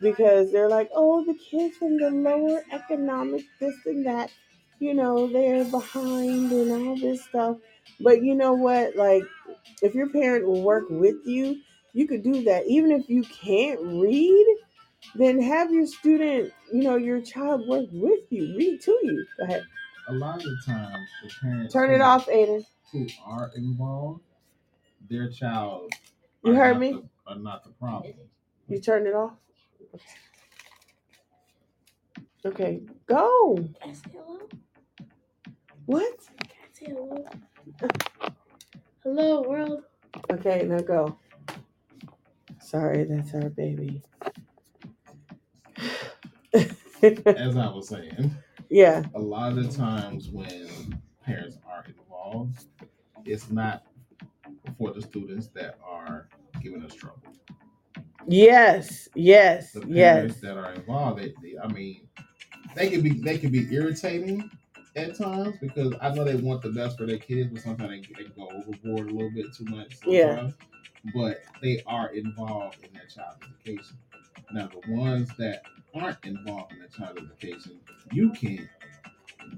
[0.00, 4.30] because they're like, oh, the kids from the lower economic this and that,
[4.78, 7.56] you know, they're behind and all this stuff.
[8.00, 8.96] But you know what?
[8.96, 9.22] Like,
[9.82, 11.60] if your parent will work with you,
[11.92, 12.66] you could do that.
[12.66, 14.56] Even if you can't read,
[15.14, 19.26] then have your student, you know, your child work with you, read to you.
[19.38, 19.64] Go ahead.
[20.08, 22.64] A lot of the times, the parents Turn it who- off, Aiden.
[22.92, 24.22] who are involved,
[25.08, 25.92] their child.
[26.44, 26.92] You are heard not me?
[26.92, 28.14] the- are not the problem.
[28.68, 29.32] You turned it off?
[32.44, 33.58] Okay, go.
[35.86, 36.18] What?
[36.38, 37.24] Can I say hello?
[39.04, 39.82] hello, world.
[40.32, 41.18] Okay, now go.
[42.60, 44.02] Sorry, that's our baby.
[47.36, 48.34] As I was saying,
[48.70, 52.64] yeah, a lot of the times when parents are involved,
[53.24, 53.84] it's not
[54.78, 56.28] for the students that are
[56.62, 57.22] giving us trouble.
[58.26, 60.14] yes, yes, The yes.
[60.16, 62.08] parents that are involved, they, they, I mean,
[62.74, 64.50] they can be they can be irritating
[64.96, 68.24] at times because I know they want the best for their kids, but sometimes they,
[68.24, 69.96] they go overboard a little bit too much.
[69.96, 70.54] Sometimes.
[71.04, 71.12] Yeah.
[71.14, 73.96] But they are involved in their child's education.
[74.52, 75.62] Now, the ones that
[75.94, 77.78] aren't involved in their child's education,
[78.12, 78.68] you can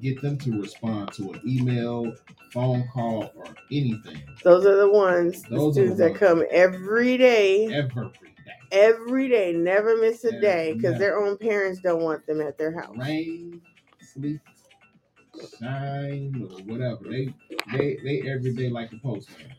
[0.03, 2.13] get them to respond to an email,
[2.53, 6.19] phone call, or anything Those are the ones, Those the students that ones.
[6.19, 8.53] come every day, every day.
[8.73, 12.59] every day, never miss a Never, day, because their own parents don't want them at
[12.59, 12.97] their house.
[12.99, 13.63] Rain,
[14.01, 14.41] sleet,
[15.59, 17.05] shine, or whatever.
[17.09, 17.35] They
[17.73, 19.55] they they every day like the postman.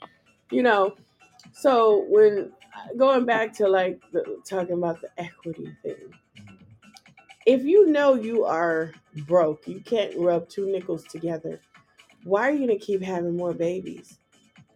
[0.51, 0.95] You know,
[1.53, 2.51] so when
[2.97, 6.13] going back to like the, talking about the equity thing,
[7.45, 8.93] if you know you are
[9.27, 11.59] broke, you can't rub two nickels together.
[12.23, 14.19] Why are you gonna keep having more babies?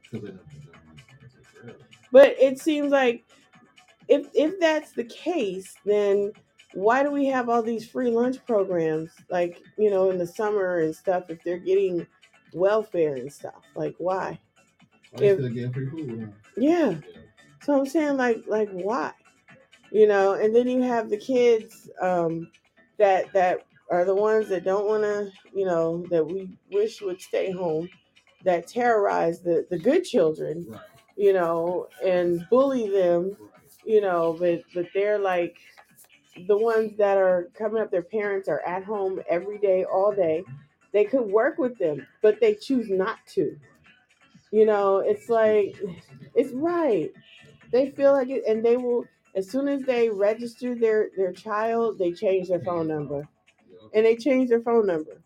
[0.02, 1.82] Because they don't think they're gonna take care of it.
[2.12, 3.26] But it seems like
[4.08, 6.32] if if that's the case, then
[6.74, 10.80] why do we have all these free lunch programs like you know in the summer
[10.80, 12.08] and stuff if they're getting
[12.54, 14.40] welfare and stuff like why
[15.20, 16.34] If- still getting free food.
[16.58, 17.22] Yeah Yeah.
[17.62, 19.14] so i'm saying like like why
[19.92, 22.52] you know and then you have the kids um
[22.98, 27.22] that that are the ones that don't want to you know that we wish would
[27.22, 27.90] stay home
[28.44, 30.82] that terrorize the the good children Right.
[31.16, 33.50] you know and bully them Right.
[33.86, 35.58] you know, but but they're like
[36.48, 37.92] the ones that are coming up.
[37.92, 40.44] Their parents are at home every day, all day.
[40.92, 43.58] They could work with them, but they choose not to.
[44.52, 45.76] You know, it's like
[46.36, 47.12] it's right.
[47.72, 51.98] They feel like it, and they will as soon as they register their their child,
[51.98, 53.28] they change their phone number,
[53.94, 55.22] and they change their phone number.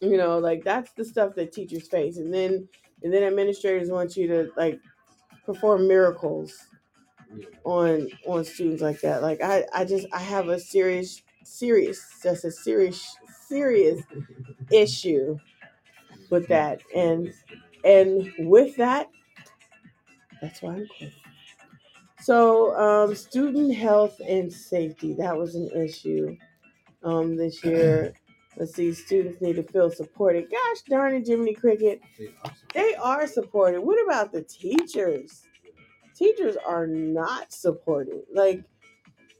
[0.00, 2.68] You know, like that's the stuff that teachers face, and then
[3.02, 4.80] and then administrators want you to like
[5.44, 6.54] perform miracles.
[7.64, 9.22] On on students like that.
[9.22, 13.16] Like I, I just I have a serious serious that's a serious
[13.48, 14.02] serious
[14.72, 15.38] issue
[16.30, 16.82] with that.
[16.94, 17.32] And
[17.84, 19.08] and with that,
[20.42, 21.14] that's why I'm quitting.
[22.22, 26.36] So um student health and safety, that was an issue
[27.04, 28.14] um this year.
[28.56, 30.50] Let's see, students need to feel supported.
[30.50, 32.02] Gosh darn it, Jiminy Cricket.
[32.18, 33.80] They are They are supported.
[33.82, 35.45] What about the teachers?
[36.16, 38.22] Teachers are not supported.
[38.32, 38.64] Like,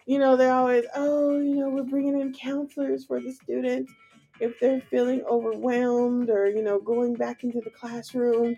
[0.06, 3.92] you know, they're always, oh, you know, we're bringing in counselors for the students
[4.40, 8.56] if they're feeling overwhelmed or, you know, going back into the classroom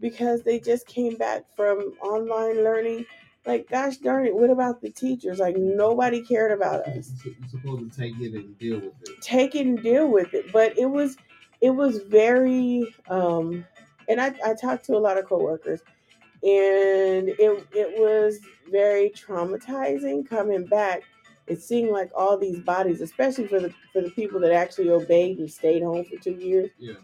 [0.00, 3.04] because they just came back from online learning.
[3.44, 5.38] Like, gosh darn it, what about the teachers?
[5.38, 7.12] Like, nobody cared about us.
[7.24, 9.22] You're supposed to take it and deal with it.
[9.22, 10.52] Take it and deal with it.
[10.52, 11.16] But it was,
[11.60, 13.64] it was very, um,
[14.08, 15.80] and I, I talked to a lot of coworkers
[16.46, 21.02] and it it was very traumatizing coming back
[21.48, 25.38] It seemed like all these bodies, especially for the for the people that actually obeyed
[25.38, 26.70] and stayed home for two years.
[26.78, 26.94] Yeah.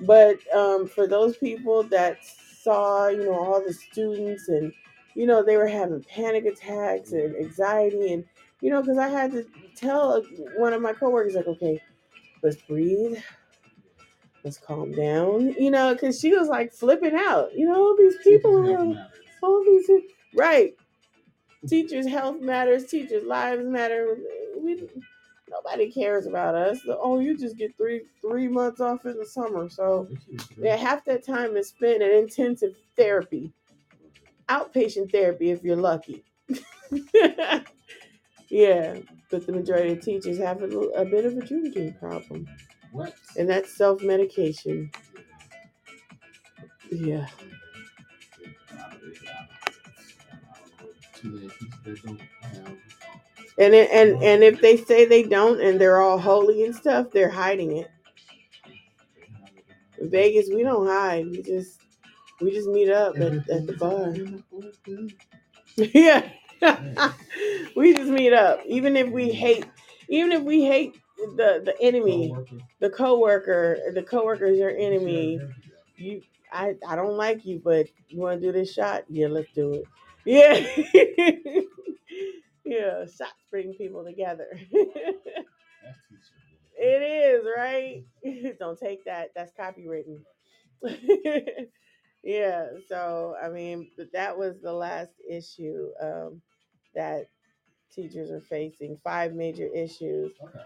[0.00, 4.72] But um, for those people that saw, you know, all the students and
[5.14, 8.24] you know they were having panic attacks and anxiety and
[8.60, 9.46] you know because I had to
[9.76, 10.22] tell
[10.56, 11.80] one of my coworkers like, okay,
[12.42, 13.18] let's breathe.
[14.44, 17.54] Let's calm down, you know, because she was like flipping out.
[17.54, 18.98] You know, all these people around
[19.42, 19.90] all these
[20.34, 20.74] right
[21.66, 24.18] teachers health matters teachers lives matter
[24.60, 24.86] we
[25.48, 29.68] nobody cares about us oh you just get three three months off in the summer
[29.68, 30.06] so
[30.58, 33.50] yeah half that time is spent in intensive therapy
[34.50, 36.22] outpatient therapy if you're lucky
[38.48, 38.98] yeah
[39.34, 42.46] but the majority of teachers have a, a bit of a drinking problem?
[43.38, 43.76] And that's
[46.90, 47.26] yeah
[51.84, 52.76] that don't have.
[53.58, 57.30] and and and if they say they don't and they're all holy and stuff they're
[57.30, 57.90] hiding it
[59.98, 61.26] In Vegas, we don't hide.
[61.30, 61.80] We just
[62.40, 64.14] we just meet up at, at the bar.
[65.94, 66.28] yeah.
[67.76, 68.60] we just meet up.
[68.66, 69.66] Even if we hate
[70.08, 70.96] even if we hate
[71.36, 72.34] the the enemy,
[72.80, 75.40] the coworker, the coworker is your enemy.
[75.96, 79.04] You I I don't like you, but you wanna do this shot?
[79.08, 79.84] Yeah, let's do it.
[80.24, 80.66] Yeah.
[82.64, 84.58] yeah, shots bring people together.
[86.76, 88.04] It is, right?
[88.58, 89.30] Don't take that.
[89.34, 90.18] That's copywritten.
[92.22, 92.66] yeah.
[92.88, 96.42] So, I mean, but that was the last issue um,
[96.94, 97.28] that
[97.92, 98.98] teachers are facing.
[99.04, 100.32] Five major issues.
[100.42, 100.60] Okay.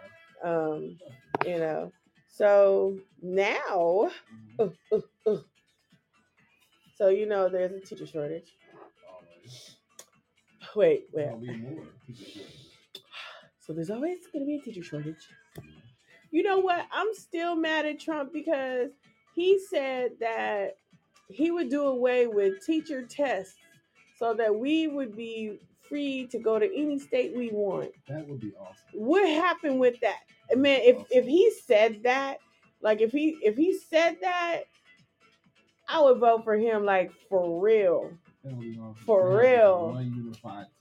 [0.45, 0.99] Um,
[1.47, 1.93] you know.
[2.29, 4.11] So now,
[4.59, 5.37] uh, uh, uh.
[6.97, 8.55] so you know, there's a teacher shortage.
[10.77, 11.25] Wait, wait.
[11.25, 12.67] There'll be more teacher shortages.
[13.61, 15.29] So there's always going to be a teacher shortage.
[16.31, 16.87] You know what?
[16.93, 18.91] I'm still mad at Trump because
[19.35, 20.77] he said that
[21.29, 23.57] he would do away with teacher tests
[24.19, 27.91] so that we would be free to go to any state we want.
[28.09, 28.85] That would be awesome.
[28.95, 30.19] What happened with that?
[30.51, 32.39] I mean, if if he said that,
[32.81, 34.63] like if he if he said that,
[35.89, 38.11] I would vote for him like for real.
[38.45, 38.95] That would be awesome.
[39.05, 39.93] For Have real.
[39.93, 40.35] One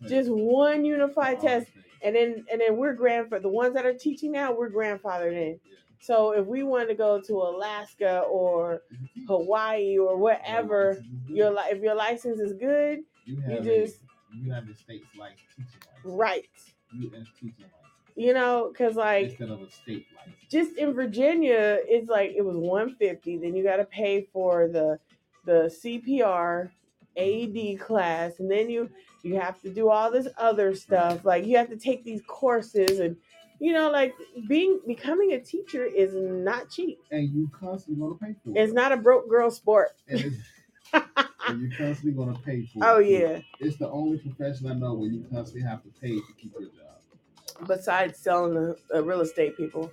[0.07, 1.67] Just one unified test.
[1.71, 1.85] states.
[2.03, 5.59] And then and then we're grandfather the ones that are teaching now, we're grandfathered in.
[5.65, 5.77] Yeah.
[5.99, 9.23] So if we wanted to go to Alaska or You can teach.
[9.27, 11.35] Hawaii or whatever, license is good.
[11.35, 16.17] your li- if your license is good, you you just- United States like teaching license.
[16.17, 16.47] right?
[16.93, 17.27] U.S.
[17.35, 17.73] teaching license.
[18.15, 20.35] You know, because like instead of a state license.
[20.49, 23.37] just in Virginia, it's like it was 150.
[23.37, 24.99] Then you got to pay for the
[25.45, 26.69] the CPR
[27.15, 28.89] AED class, and then you
[29.23, 31.25] you have to do all this other stuff.
[31.25, 33.15] Like you have to take these courses, and
[33.59, 34.13] you know, like
[34.47, 36.99] being becoming a teacher is not cheap.
[37.11, 38.61] and you constantly going to pay for it.
[38.61, 39.89] It's not a broke girl sport.
[41.47, 43.07] And, you're constantly going to pay for Oh it.
[43.07, 43.39] yeah.
[43.59, 46.69] It's the only profession I know where you constantly have to pay to keep your
[46.69, 47.67] job.
[47.67, 49.89] Besides selling the uh, real estate people.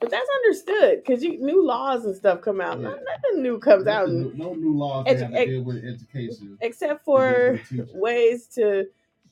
[0.00, 2.80] But that's understood because you new laws and stuff come out.
[2.80, 2.88] Yeah.
[2.88, 6.58] Nothing new comes out, new- no new laws Edu- have to deal with education.
[6.60, 7.90] except for deal with teachers.
[7.94, 8.86] ways to,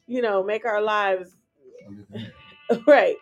[0.07, 1.37] you know, make our lives
[2.87, 3.17] right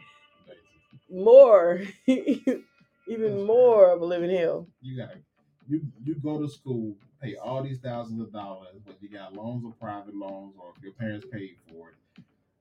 [1.10, 4.66] more, even more of a living hell.
[4.82, 5.22] You got it.
[5.68, 9.64] you you go to school, pay all these thousands of dollars, whether you got loans
[9.64, 11.96] or private loans, or if your parents paid for it.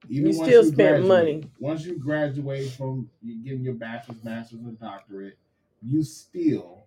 [0.08, 1.44] You still spent graduate- money.
[1.60, 5.38] Once you graduate from you getting your bachelor's, master's, and doctorate,
[5.82, 6.86] you still,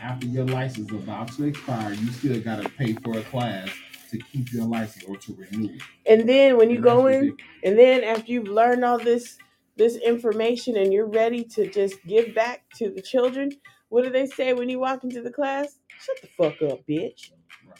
[0.00, 3.68] after your license is about to expire, you still got to pay for a class
[4.10, 5.82] to keep your license or to renew it.
[6.06, 7.42] And then when you And go in, ridiculous.
[7.64, 9.38] and then after you've learned all this
[9.76, 13.50] this information and you're ready to just give back to the children,
[13.88, 15.80] what do they say when you walk into the class?
[16.04, 17.30] Shut the fuck up, bitch.
[17.66, 17.78] Right.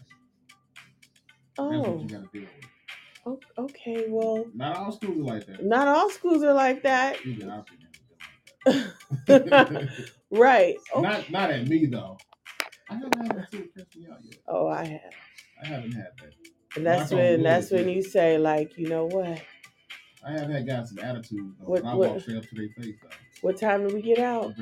[1.56, 2.48] That's Oh, you got to deal
[3.26, 3.36] with.
[3.58, 4.06] o- okay.
[4.08, 5.64] Well, Not all schools are like that.
[5.64, 7.24] not all schools are like that.
[7.26, 7.88] Even our opinion
[8.66, 8.80] is
[9.28, 9.88] like that.
[10.30, 10.76] right.
[10.94, 12.16] Oh, Not not at me though.
[12.90, 13.52] I haven't had that
[13.96, 14.38] me out yet.
[14.48, 15.00] oh, I have.
[15.62, 16.32] I haven't had that.
[16.76, 19.40] And that's Knock on when wood, that's when you say like, you know what?
[20.26, 21.66] I have had guys some attitude though.
[21.66, 23.08] What- and I what- walk straight up to their face though.
[23.42, 24.54] What time do we get out?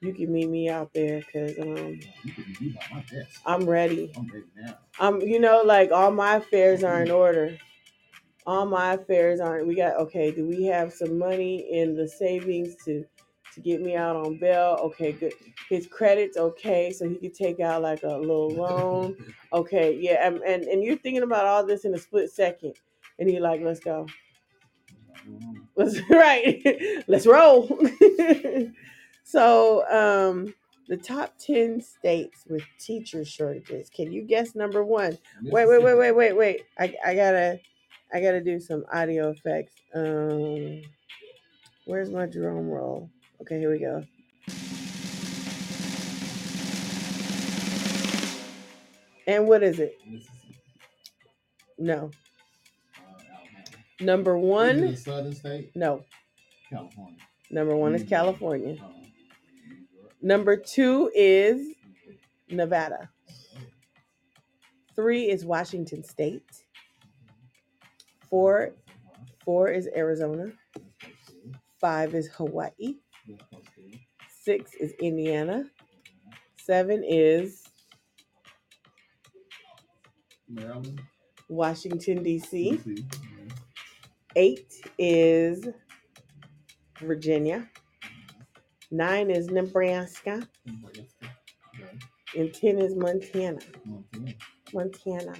[0.00, 3.40] You can meet me out there because um, You can be by my desk.
[3.46, 4.12] I'm ready.
[4.16, 4.78] I'm ready now.
[5.20, 7.58] You know, like all my affairs are in order.
[8.46, 9.66] All my affairs aren't.
[9.66, 10.30] We got okay.
[10.30, 13.04] Do we have some money in the savings to
[13.54, 14.78] to get me out on bail?
[14.82, 15.32] Okay, good.
[15.70, 19.16] His credits okay, so he could take out like a little loan.
[19.52, 22.74] Okay, yeah, and and, and you're thinking about all this in a split second,
[23.20, 24.06] and you're like, let's go.
[25.76, 26.62] Let's right.
[27.08, 27.68] Let's roll.
[29.24, 30.54] So, um,
[30.88, 33.90] the top ten states with teacher shortages.
[33.90, 35.18] Can you guess number one?
[35.42, 36.62] Wait, wait, wait, wait, wait, wait.
[36.78, 37.58] I I gotta
[38.12, 39.74] I gotta do some audio effects.
[39.94, 40.82] Um,
[41.86, 43.10] where's my drum roll?
[43.40, 44.04] Okay, here we go.
[49.26, 49.98] And what is it?
[51.78, 52.10] No.
[54.00, 54.96] Number one.
[54.96, 55.70] southern state?
[55.74, 56.04] No.
[56.68, 57.16] California.
[57.50, 58.10] Number one is York.
[58.10, 58.76] California.
[60.24, 61.74] Number two is
[62.48, 63.10] Nevada.
[64.96, 66.64] Three is Washington State.
[68.30, 68.72] Four
[69.44, 70.52] four is Arizona.
[71.78, 72.94] Five is Hawaii.
[74.42, 75.64] Six is Indiana.
[76.56, 77.62] Seven is
[80.48, 81.02] Maryland.
[81.50, 82.24] Washington.
[82.24, 83.04] DC.
[84.36, 85.68] Eight is
[86.98, 87.68] Virginia.
[88.90, 90.46] Nine is Nebraska.
[90.86, 91.06] Okay.
[92.36, 93.58] And ten is Montana.
[93.84, 94.34] Montana.
[94.72, 95.34] Montana.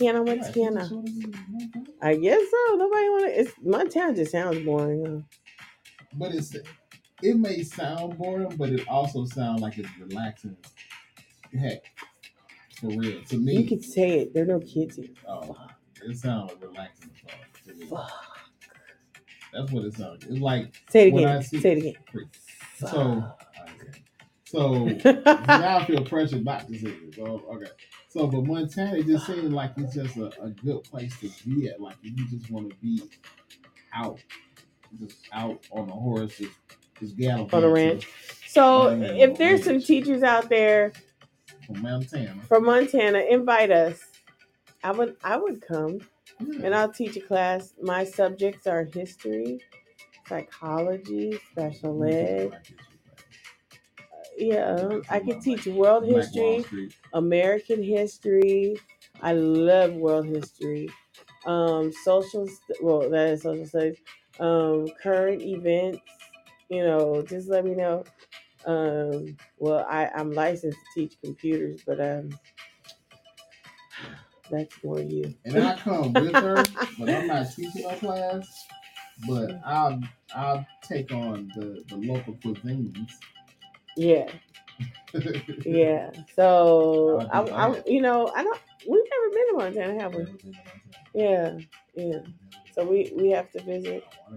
[0.00, 0.88] Hannah, Yeah, Montana.
[0.90, 1.84] Montana?
[2.02, 2.76] I guess so.
[2.76, 3.40] Nobody want to.
[3.40, 4.14] It's Montana.
[4.14, 5.04] Just sounds boring.
[5.04, 5.38] huh?
[6.14, 6.54] But it's
[7.22, 10.56] it may sound boring, but it also sounds like it's relaxing.
[11.58, 11.82] Heck,
[12.80, 13.22] for real.
[13.24, 14.34] To me, You could say it.
[14.34, 15.08] There are no kids here.
[15.26, 15.56] oh,
[16.04, 17.86] it sounds relaxing as fuck to me.
[17.86, 18.10] Fuck.
[19.52, 20.24] That's what it sounds.
[20.24, 21.38] It's like Say it When again.
[21.38, 21.94] I see- Say it again.
[22.78, 23.24] So.
[24.46, 27.14] So now I feel pressure not to say it.
[27.16, 27.70] So okay.
[28.08, 31.68] So but Montana it just seems like it's just a, a good place to be
[31.68, 31.80] at.
[31.80, 33.02] Like you just want to be
[33.94, 34.18] out,
[35.00, 36.52] just out on a horse, just
[37.00, 38.08] just galloping On a ranch.
[38.46, 40.92] So Yeah, if there's some teachers out there
[41.66, 42.36] from Montana.
[42.48, 44.00] from Montana, invite us.
[44.82, 46.00] I would I would come
[46.40, 46.66] Yeah.
[46.66, 47.74] and I'll teach a class.
[47.82, 49.60] My subjects are history,
[50.28, 52.50] psychology, special ed.
[52.50, 53.18] Black history class.
[54.36, 56.64] Yeah, I could teach world history,
[57.12, 58.76] American history.
[59.20, 60.90] I love world history.
[61.46, 63.98] Um, social, st- well, that is social studies.
[64.38, 66.00] Um, current events.
[66.68, 68.04] You know, just let me know.
[68.66, 72.30] Um, well, I I'm licensed to teach computers, but um,
[74.50, 75.34] that's more you.
[75.44, 76.64] And I come with her,
[76.98, 78.66] but I'm not teaching no class.
[79.26, 80.00] But I'll
[80.34, 83.10] I'll take on the, the local cuisines.
[83.96, 84.30] Yeah,
[85.66, 86.10] yeah.
[86.36, 87.42] So I,
[87.84, 88.60] do you know, I don't.
[88.88, 90.26] We've never been to Montana, have we?
[91.14, 91.58] Yeah,
[91.94, 92.20] yeah.
[92.74, 94.04] So we we have to visit.
[94.30, 94.36] I.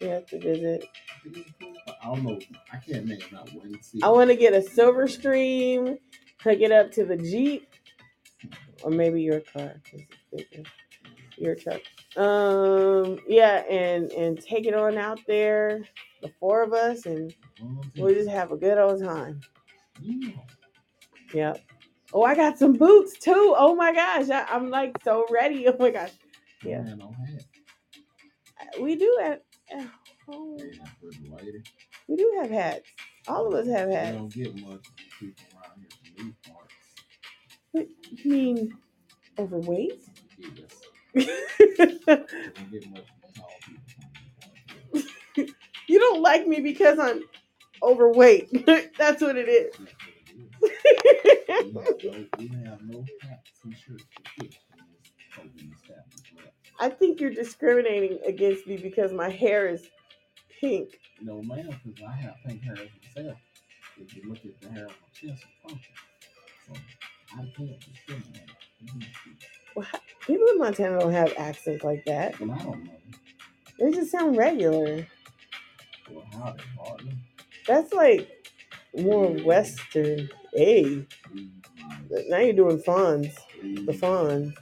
[0.00, 0.84] We have to visit.
[0.84, 2.38] I think it's cool, but I don't know.
[2.72, 3.78] I can't name not one.
[4.02, 5.98] I want to get a Silver Stream,
[6.42, 7.68] hook it up to the Jeep,
[8.82, 9.80] or maybe your car.
[9.90, 10.02] 'cause
[10.32, 10.68] it's bigger.
[11.38, 11.80] Your truck.
[12.16, 15.82] Um, yeah, and and take it on out there,
[16.22, 17.34] the four of us, and
[17.96, 19.40] we'll just have a good old time.
[20.00, 20.30] Yeah.
[21.34, 21.64] Yep.
[22.12, 23.54] Oh, I got some boots too.
[23.56, 25.66] Oh my gosh, I, I'm like so ready.
[25.68, 26.10] Oh my gosh,
[26.64, 26.80] Yeah.
[26.82, 27.44] Man, no hat.
[28.80, 29.86] we do at, at
[30.26, 30.56] home.
[30.58, 31.62] Yeah, for the lady.
[32.08, 32.88] We do have hats.
[33.28, 34.16] All of us have hats.
[34.16, 34.86] don't get much
[35.20, 36.74] people around here from these parts.
[37.72, 38.78] What, you mean
[39.38, 40.00] overweight?
[40.38, 40.77] Yes.
[41.14, 41.26] You
[42.54, 44.10] don't get much from tall people from
[44.94, 45.04] these
[45.34, 45.52] parts.
[45.88, 47.22] you don't like me because I'm
[47.82, 48.66] overweight.
[48.98, 49.74] That's what it is.
[51.48, 52.28] That's what it is.
[52.38, 56.48] We have no, we have no hats and shirts to fit in this clothing establishment.
[56.80, 59.88] I think you're discriminating against me because my hair is
[60.60, 60.98] pink.
[61.20, 63.38] No, ma'am, because I have pink hair myself.
[64.00, 65.94] If you look at the hair on my chest, it's funky.
[66.66, 66.74] So
[67.34, 68.50] I can't discriminate.
[69.76, 69.80] Against you.
[69.82, 72.38] Well, how- People in Montana don't have accents like that.
[72.38, 72.90] Well, I don't know.
[73.78, 75.06] They just sound regular.
[76.10, 76.54] Well, how
[77.02, 77.12] they.
[77.66, 78.28] That's like
[78.98, 80.28] more Western.
[80.52, 81.06] Hey,
[82.28, 83.34] now you're doing fawns.
[83.62, 84.54] The fawns.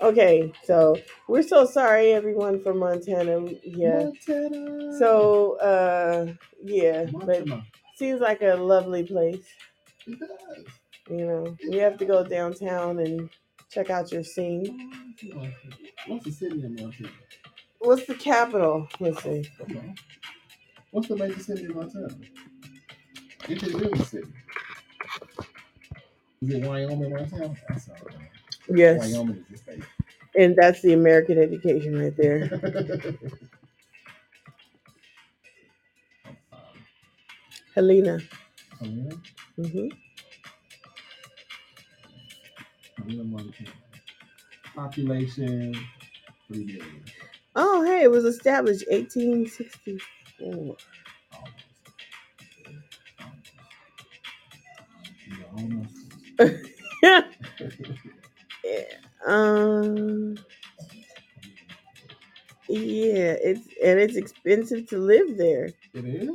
[0.00, 0.96] Okay, so
[1.28, 3.44] we're so sorry, everyone from Montana.
[3.62, 4.04] Yeah.
[4.04, 4.98] Montana.
[4.98, 6.32] So, uh,
[6.62, 7.66] yeah, but Montana.
[7.96, 9.44] seems like a lovely place.
[10.06, 10.64] It does.
[11.10, 13.28] You know, we have to go downtown and
[13.70, 14.92] check out your scene.
[16.06, 17.10] What's the city in Montana?
[17.80, 18.88] What's the capital?
[19.00, 19.48] Let's see.
[19.58, 19.96] Come on.
[20.92, 22.08] What's the major city in Montana?
[23.48, 24.28] It's a really city.
[26.42, 27.54] Is it Wyoming, Montana?
[27.68, 28.16] That's all right.
[28.68, 29.84] Yes, Wyoming is the state.
[30.36, 32.50] and that's the American education right there.
[32.52, 33.18] um,
[37.74, 38.20] Helena.
[38.80, 39.16] Helena?
[39.56, 39.88] hmm
[43.06, 43.70] Montana.
[44.74, 45.74] Population,
[46.48, 47.04] 3 million.
[47.56, 50.02] Oh, hey, it was established 1864.
[50.42, 50.84] Almost.
[55.56, 55.94] Almost.
[57.02, 57.22] Yeah.
[58.64, 58.82] Yeah.
[59.26, 60.36] Um.
[62.68, 65.70] Yeah, it's and it's expensive to live there.
[65.94, 66.30] It is?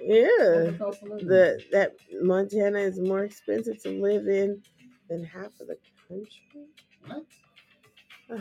[0.00, 1.28] Yeah, What the cost of living?
[1.28, 1.92] the that
[2.22, 4.62] Montana is more expensive to live in
[5.08, 5.78] than half of the
[6.08, 6.68] country.
[7.06, 7.26] What?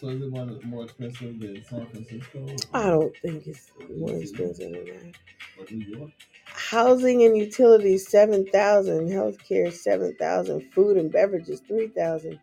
[0.00, 2.46] So is it one more expensive than San Francisco?
[2.74, 5.14] I don't think it's more expensive than that.
[5.58, 6.10] Or New York?
[6.46, 12.40] Housing and utilities seven thousand, healthcare seven thousand, food and beverages three thousand,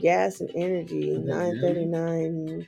[0.00, 2.66] gas and energy Is that nine thirty nine.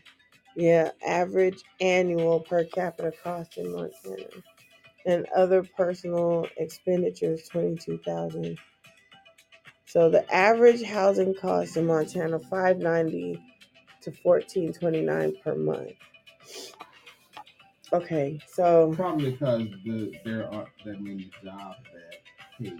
[0.56, 4.26] Yeah, average annual per capita cost in Montana,
[5.06, 8.58] and other personal expenditures twenty two thousand.
[9.86, 13.42] So the average housing cost in Montana five ninety
[14.02, 15.92] to fourteen twenty nine per month.
[17.92, 22.18] Okay, so Probably because the, there aren't that many jobs that
[22.58, 22.72] pay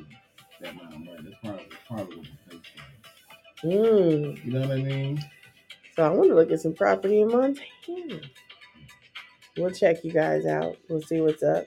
[0.61, 1.19] that amount of money.
[1.23, 2.69] That's probably, probably what it takes.
[3.65, 5.25] mm, You know what I mean?
[5.97, 8.21] So I want to look at some property in Montana.
[9.57, 10.77] We'll check you guys out.
[10.89, 11.67] We'll see what's up.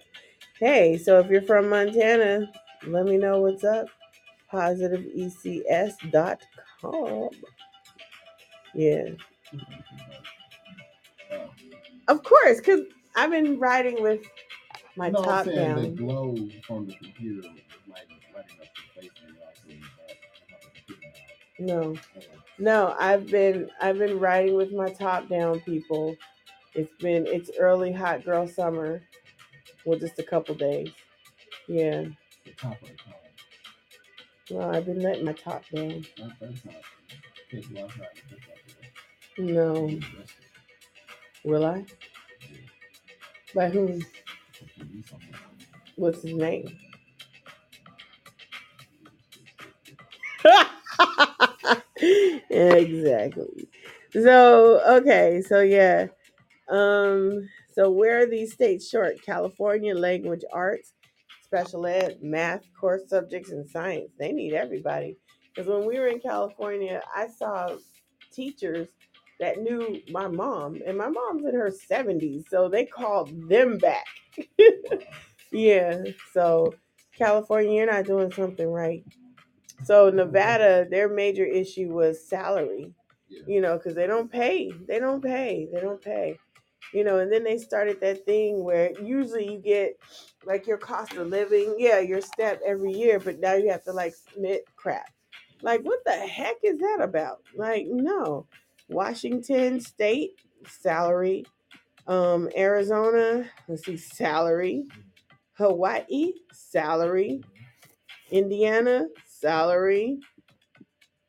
[0.62, 2.52] Hey, so if you're from Montana,
[2.86, 3.88] let me know what's up.
[4.54, 7.30] PositiveECS.com.
[8.76, 9.06] Yeah,
[12.08, 12.82] of course, because
[13.16, 14.22] I've been riding with
[14.96, 15.96] my no, top I'm saying the down.
[15.96, 16.36] glow
[16.68, 17.48] from the computer
[17.90, 20.18] like lighting up the face and also the back.
[20.32, 21.10] That's not the computer.
[21.60, 21.96] No,
[22.60, 26.16] no, I've been I've been riding with my top down people.
[26.76, 29.02] It's been it's early hot girl summer.
[29.86, 30.92] Well, just a couple days.
[31.68, 32.06] Yeah.
[32.46, 34.56] The top of the.
[34.56, 36.06] Well, I've been letting my top down.
[39.38, 40.00] No.
[41.44, 41.86] Will I?
[43.56, 44.02] By whom?
[45.96, 46.78] What's his name?
[52.50, 53.70] exactly.
[54.12, 56.08] So okay, so yeah.
[56.70, 57.48] Um,
[57.82, 59.16] so where are these states short?
[59.26, 60.94] California, language arts,
[61.44, 64.12] special ed, math, core subjects, and science.
[64.20, 65.18] They need everybody.
[65.48, 67.78] Because when we were in California, I saw
[68.32, 68.88] teachers
[69.40, 74.06] that knew my mom, and my mom's in her 70s, so they called them back.
[75.52, 76.04] yeah,
[76.34, 76.76] so
[77.18, 79.04] California, you're not doing something right.
[79.86, 82.94] So Nevada, their major issue was salary,
[83.28, 83.42] Yeah.
[83.48, 84.72] you know, because they don't pay.
[84.88, 85.68] They don't pay.
[85.74, 86.38] They don't pay.
[86.94, 89.98] You know, and then they started that thing where usually you get
[90.46, 93.94] like your cost of living, yeah, your step every year, but now you have to
[93.94, 95.10] like submit crap.
[95.62, 97.44] Like, what the heck is that about?
[97.56, 98.48] Like, no.
[98.90, 100.32] Washington State,
[100.68, 101.46] salary.
[102.08, 104.86] Um, Arizona, let's see, salary.
[105.54, 107.42] Hawaii, salary.
[108.32, 110.20] Indiana, salary.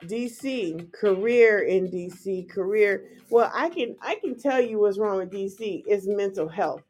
[0.07, 3.05] DC, career in DC, career.
[3.31, 5.83] Well, I can I can tell you what's wrong with DC.
[5.87, 6.83] It's mental health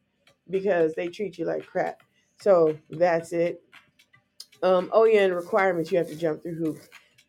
[0.51, 2.03] because they treat you like crap.
[2.41, 3.63] So that's it.
[4.63, 6.89] Um, oh yeah, and requirements you have to jump through hoops.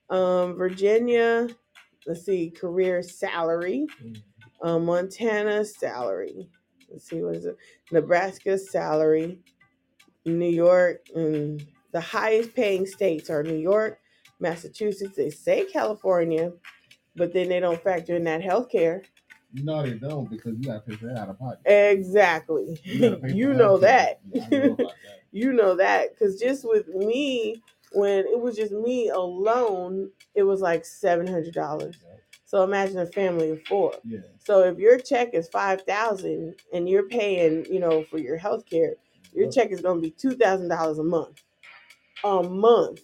[0.09, 1.47] Um, Virginia,
[2.05, 3.88] let's see, career salary.
[4.61, 6.49] Um, Montana salary.
[6.89, 7.57] Let's see what is it?
[7.91, 9.39] Nebraska salary.
[10.25, 13.99] New York, and the highest paying states are New York,
[14.44, 15.18] Massachusetts.
[15.18, 16.54] They say California,
[17.16, 19.02] but then they don't factor in that health care.
[19.56, 21.62] No, they don't because you gotta pay for that out of pocket.
[21.66, 22.80] Exactly.
[23.20, 24.20] for You know that.
[24.32, 24.94] Yeah, know that.
[25.32, 27.62] you know that because just with me
[27.94, 31.96] when it was just me alone it was like $700
[32.46, 34.20] so imagine a family of four Yeah.
[34.39, 38.96] so if your check is 5000 and you're paying you know for your health care
[39.34, 41.44] your check is going to be $2000 a month
[42.24, 43.02] a month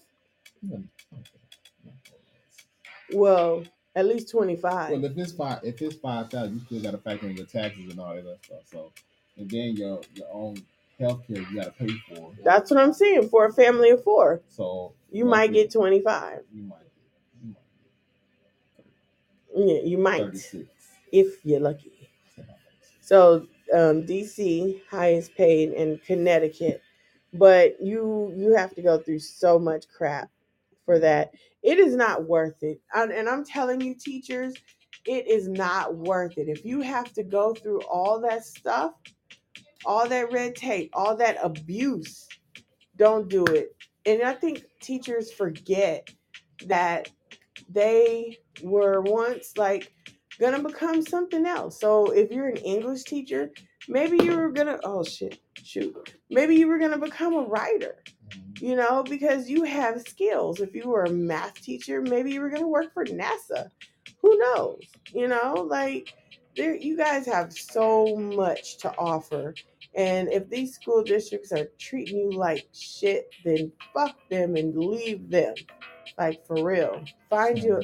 [0.68, 0.82] hmm.
[3.14, 3.64] Well
[3.96, 6.98] at least 25 Well, if it's five, if it's five thousand, you still got to
[7.00, 8.62] factor in your taxes and all that other stuff.
[8.72, 8.92] So,
[9.38, 10.58] and then your your own
[11.00, 12.34] health care you got to pay for.
[12.44, 16.64] that's what i'm saying for a family of four So you might get 25 You
[16.64, 16.78] might.
[17.44, 17.56] You
[19.56, 20.18] yeah you might.
[20.18, 20.68] might Thirty six.
[21.12, 21.92] if you're lucky
[23.02, 26.82] So um, DC highest paid in Connecticut,
[27.34, 30.30] but you you have to go through so much crap
[30.90, 31.36] for that.
[31.62, 34.56] It is not worth it, and, I'm telling you, teachers,
[35.06, 36.50] it is not worth it.
[36.50, 38.94] If you have to go through all that stuff,
[39.86, 42.28] all that red tape, all that abuse,
[42.96, 43.76] don't do it.
[44.08, 46.10] And I think teachers forget
[46.66, 47.12] that
[47.70, 49.94] they were once like
[50.40, 51.80] gonna become something else.
[51.80, 53.52] So if you're an English teacher,
[53.88, 56.16] maybe you were gonna oh shit, shoot.
[56.32, 58.02] Maybe you were gonna become a writer,
[58.60, 60.60] you know, because you have skills.
[60.60, 63.70] If you were a math teacher, maybe you were gonna work for NASA.
[64.22, 64.84] Who knows?
[65.14, 66.14] You know, like
[66.56, 69.56] there you guys have so much to offer.
[69.96, 75.30] And if these school districts are treating you like shit, then fuck them and leave
[75.30, 75.56] them.
[76.18, 77.02] Like for real.
[77.30, 77.84] Find you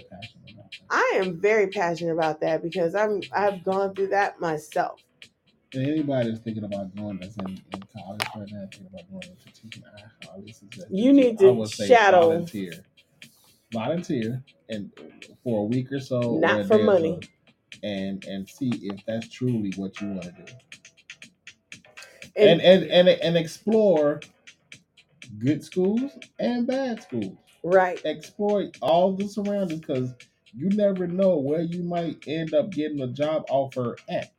[0.90, 5.02] I am very passionate about that because I'm I've gone through that myself.
[5.76, 9.62] Anybody that's thinking about going that's in, in college right now, thinking about going into
[9.62, 12.30] teaching, I highly suggest You need to I would say shadow.
[12.30, 12.74] volunteer,
[13.74, 14.92] volunteer, and
[15.44, 17.20] for a week or so, or Not for day or money.
[17.20, 17.22] so,
[17.84, 20.46] and and see if that's truly what you want to do,
[22.38, 24.22] And, and and and and explore
[25.40, 27.38] good schools and bad schools.
[27.64, 28.02] right.
[28.06, 30.14] Explore all the surroundings because
[30.54, 34.34] you never know where you might end up getting a job offer at.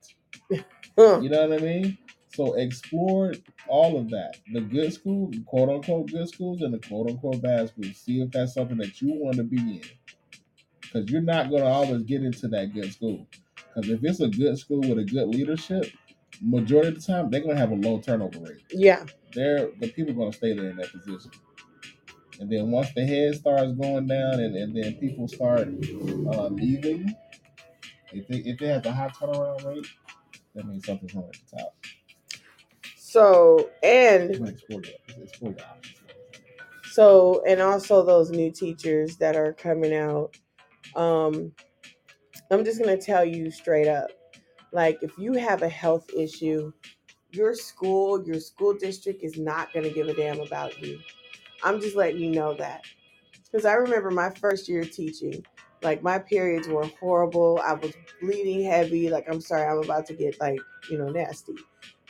[0.97, 1.21] Huh.
[1.21, 1.99] You know what I mean?
[2.35, 3.35] So explore
[3.69, 4.37] all of that.
[4.53, 7.97] The good schools, quote unquote good schools, and the quote unquote bad schools.
[7.97, 9.83] See if that's something that you want to be in.
[10.81, 13.27] Because you're not going to always get into that good school.
[13.57, 15.87] Because if it's a good school with a good leadership,
[16.41, 18.63] majority of the time they're going to have a low turnover rate.
[18.71, 19.05] Yeah.
[19.33, 21.31] They're the people are going to stay there in that position.
[22.39, 27.15] And then once the head starts going down, and, and then people start uh, leaving,
[28.13, 29.87] if they if they have a high turnaround rate,
[30.57, 31.77] that means something's wrong at the top.
[32.97, 35.97] So and But explore your, explore your options.
[36.93, 40.37] so and also those new teachers that are coming out
[40.97, 41.53] um
[42.51, 44.09] i'm just going to tell you straight up
[44.73, 46.73] like if you have a health issue
[47.31, 50.99] your school your school district is not going to give a damn about you
[51.65, 52.83] i'm just letting you know that
[53.45, 55.45] because i remember my first year teaching
[55.83, 57.61] Like my periods were horrible.
[57.65, 59.11] I was bleeding heavy.
[59.11, 60.61] Like I'm sorry, I'm about to get like,
[60.91, 61.55] you know, nasty.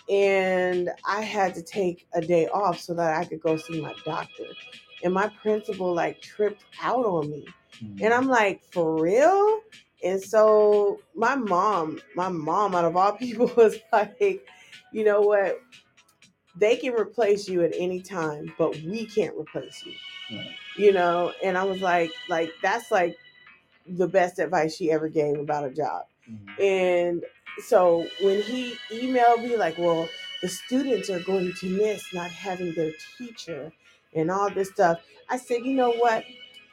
[0.09, 3.95] And I had to take a day off so that I could go see my
[4.05, 4.45] doctor.
[5.03, 7.47] And my principal like tripped out on me.
[7.83, 8.03] Mm.
[8.03, 9.61] And I'm like, for real?
[10.03, 14.47] And so my mom, my mom out of all people was like,
[14.93, 15.61] you know what?
[16.59, 19.93] They can replace you at any time, but we can't replace you.
[20.77, 23.17] You know, and I was like, like that's like
[23.89, 26.07] the best advice she ever gave about a job.
[26.30, 26.61] Mhm.
[26.61, 27.24] And
[27.64, 30.09] so when he emailed me, like, well,
[30.43, 33.72] the students are going to miss not having their teacher
[34.14, 36.24] and all this stuff, I said, you know what?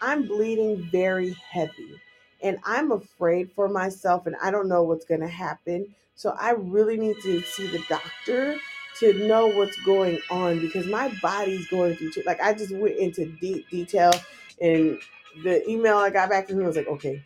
[0.01, 1.99] I'm bleeding very heavy
[2.41, 5.95] and I'm afraid for myself and I don't know what's going to happen.
[6.15, 8.57] So I really need to see the doctor
[8.99, 13.25] to know what's going on because my body's going through like I just went into
[13.25, 14.11] deep detail
[14.61, 14.99] and
[15.43, 17.23] the email I got back from him was like, okay,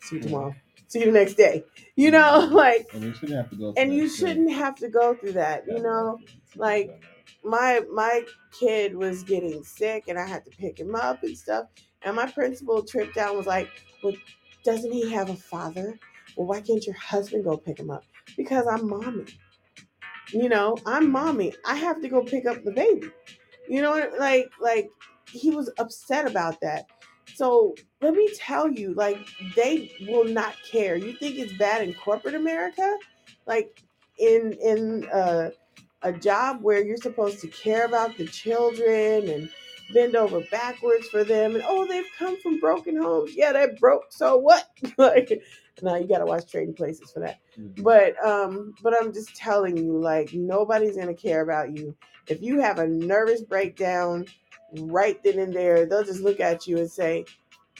[0.00, 0.54] see you tomorrow.
[0.88, 1.64] See you the next day.
[1.96, 3.68] You know, like And you shouldn't have to go.
[3.68, 6.18] and through you that shouldn't have to go through that, you know.
[6.56, 7.02] like-
[7.42, 8.22] my my
[8.58, 11.66] kid was getting sick and I had to pick him up and stuff.
[12.02, 13.70] And my principal tripped down was like,
[14.02, 14.12] Well,
[14.64, 15.98] doesn't he have a father?
[16.36, 18.04] Well, why can't your husband go pick him up?
[18.36, 19.24] Because I'm mommy.
[20.32, 21.54] You know, I'm mommy.
[21.64, 23.10] I have to go pick up the baby.
[23.68, 24.90] You know, like like
[25.30, 26.86] he was upset about that.
[27.40, 29.18] So let me tell you, like
[29.56, 30.96] they will not care.
[30.96, 32.98] You think it's bad in corporate America?
[33.46, 33.82] Like
[34.18, 35.50] in in uh
[36.02, 39.50] a job where you're supposed to care about the children and
[39.94, 44.04] bend over backwards for them and oh they've come from broken homes yeah they're broke
[44.10, 44.68] so what
[44.98, 45.42] like
[45.82, 47.82] now you gotta watch trading places for that Mhm.
[47.82, 51.96] but um but i'm just telling you like nobody's gonna care about you
[52.28, 54.26] if you have a nervous breakdown
[54.72, 57.24] right then and there they'll just look at you and say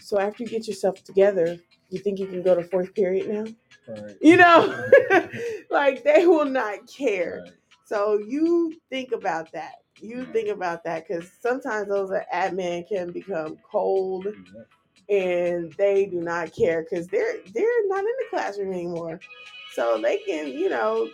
[0.00, 1.58] so after you get yourself together
[1.90, 3.46] you think you can go to fourth period now
[3.88, 4.16] Right.
[4.20, 4.74] you know
[5.70, 7.52] like they will not care Right.
[7.84, 9.74] so you think about that.
[10.00, 14.28] You think about that because sometimes those admin can become cold.
[15.10, 19.20] And they do not care because they're they're not in the classroom anymore.
[19.74, 21.08] So they can, you know,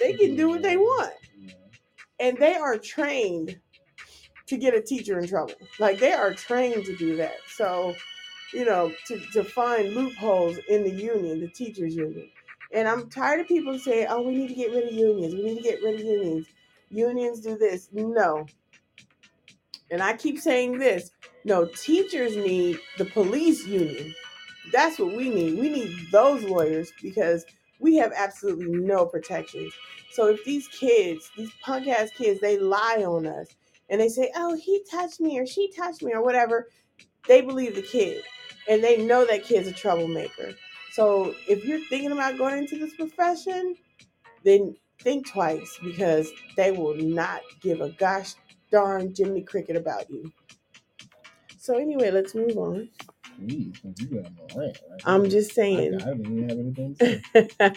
[0.00, 0.82] they can do what they mm-hmm.
[0.82, 1.12] want.
[2.18, 3.58] And they are trained
[4.46, 5.54] to get a teacher in trouble.
[5.78, 7.36] Like they are trained to do that.
[7.48, 7.94] So,
[8.52, 12.28] you know, to, to find loopholes in the union, the teachers union.
[12.72, 15.34] And I'm tired of people saying, oh, we need to get rid of unions.
[15.34, 16.46] We need to get rid of unions.
[16.90, 17.88] Unions do this.
[17.92, 18.46] No.
[19.90, 21.10] And I keep saying this.
[21.44, 24.14] No, teachers need the police union.
[24.72, 25.58] That's what we need.
[25.58, 27.44] We need those lawyers because
[27.80, 29.72] we have absolutely no protections.
[30.12, 33.48] So if these kids, these punk ass kids, they lie on us
[33.90, 36.68] and they say, oh, he touched me or she touched me or whatever,
[37.26, 38.22] they believe the kid
[38.68, 40.54] and they know that kid's a troublemaker.
[40.92, 43.76] So if you're thinking about going into this profession,
[44.44, 48.34] then think twice because they will not give a gosh
[48.70, 50.32] darn Jimmy Cricket about you.
[51.62, 52.88] So anyway, let's move on.
[53.40, 54.76] Jeez, you got on a right?
[55.04, 55.94] I'm just I, saying.
[56.02, 57.72] I didn't even have anything to say.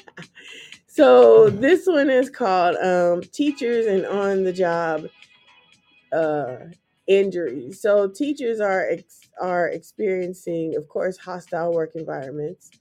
[0.88, 5.06] so this one is called um, teachers and on the job
[6.12, 6.56] uh,
[7.06, 7.80] injuries.
[7.80, 12.72] So teachers are ex- are experiencing, of course, hostile work environments,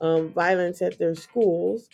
[0.00, 1.88] um, violence at their schools.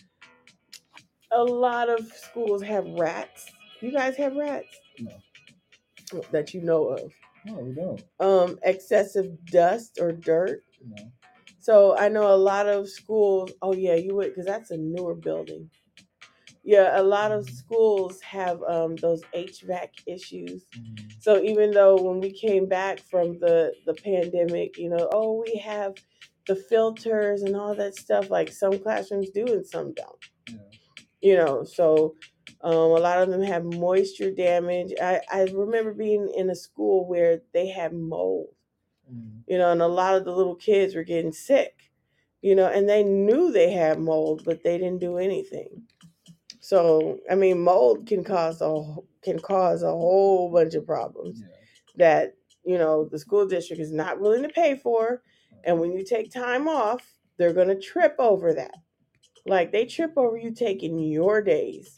[1.32, 3.46] A lot of schools have rats.
[3.80, 6.22] You guys have rats No.
[6.30, 7.14] that you know of.
[7.44, 8.02] No, we don't.
[8.20, 10.64] Um, excessive dust or dirt.
[10.84, 11.10] No.
[11.58, 13.52] So I know a lot of schools.
[13.62, 15.70] Oh yeah, you would because that's a newer building.
[16.62, 20.66] Yeah, a lot of schools have um, those HVAC issues.
[20.76, 21.10] Mhm.
[21.20, 25.56] So even though when we came back from the the pandemic, you know, oh we
[25.58, 25.94] have
[26.46, 28.30] the filters and all that stuff.
[28.30, 30.24] Like some classrooms do and some don't.
[30.48, 30.56] Yeah.
[31.20, 32.14] You know, so
[32.62, 34.92] um, a lot of them have moisture damage.
[35.00, 38.54] I, I remember being in a school where they had mold
[39.10, 39.44] Mhm.
[39.46, 41.90] you know, and a lot of the little kids were getting sick,
[42.42, 45.86] you know, and they knew they had mold, but they didn't do anything.
[46.60, 51.42] So, I mean, mold can cause a wh- can cause a whole bunch of problems
[51.42, 51.56] Yeah.
[51.96, 55.22] that you know the school district is not willing to pay for,
[55.64, 58.74] and when you take time off, they're gonna trip over that.
[59.46, 61.94] Like they trip over you taking your days.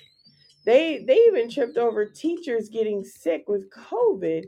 [0.65, 4.45] They they even tripped over teachers getting sick with COVID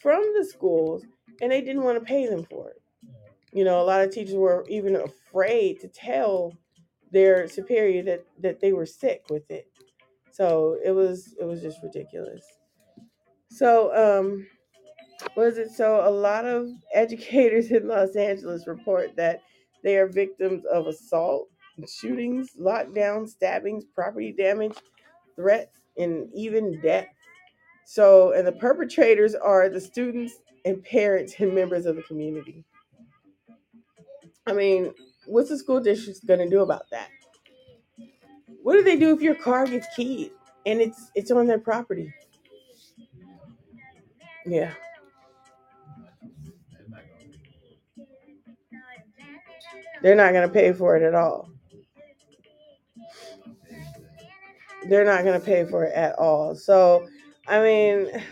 [0.00, 1.04] from the schools,
[1.40, 2.82] and they didn't want to pay them for it.
[3.52, 6.52] You know a lot of teachers were even afraid to tell
[7.12, 9.66] their superior that that they were sick with it.
[10.32, 12.44] So it was it was just ridiculous.
[13.50, 14.46] So um
[15.36, 15.70] was it?
[15.70, 19.40] So a lot of educators in Los Angeles report that
[19.82, 21.48] they are victims of assault,
[21.86, 24.76] shootings, lockdowns, stabbings, property damage,
[25.36, 27.06] threats, and even death.
[27.86, 32.64] So, and the perpetrators are the students and parents and members of the community.
[34.46, 34.92] I mean,
[35.26, 37.08] what's the school district going to do about that?
[38.62, 40.32] What do they do if your car gets keyed
[40.64, 42.12] and it's it's on their property?
[44.46, 44.72] Yeah,
[50.02, 51.53] they're not going to pay for it at all.
[54.88, 56.54] They're not going to pay for it at all.
[56.54, 57.06] So,
[57.46, 58.08] I mean,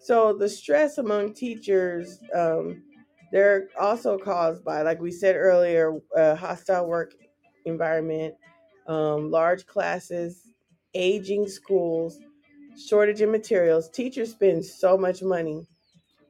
[0.00, 2.82] so the stress among teachers, um,
[3.32, 7.14] they're also caused by, like we said earlier, a hostile work
[7.64, 8.34] environment,
[8.88, 10.48] um, large classes,
[10.94, 12.18] aging schools,
[12.76, 13.88] shortage in materials.
[13.88, 15.66] Teachers spend so much money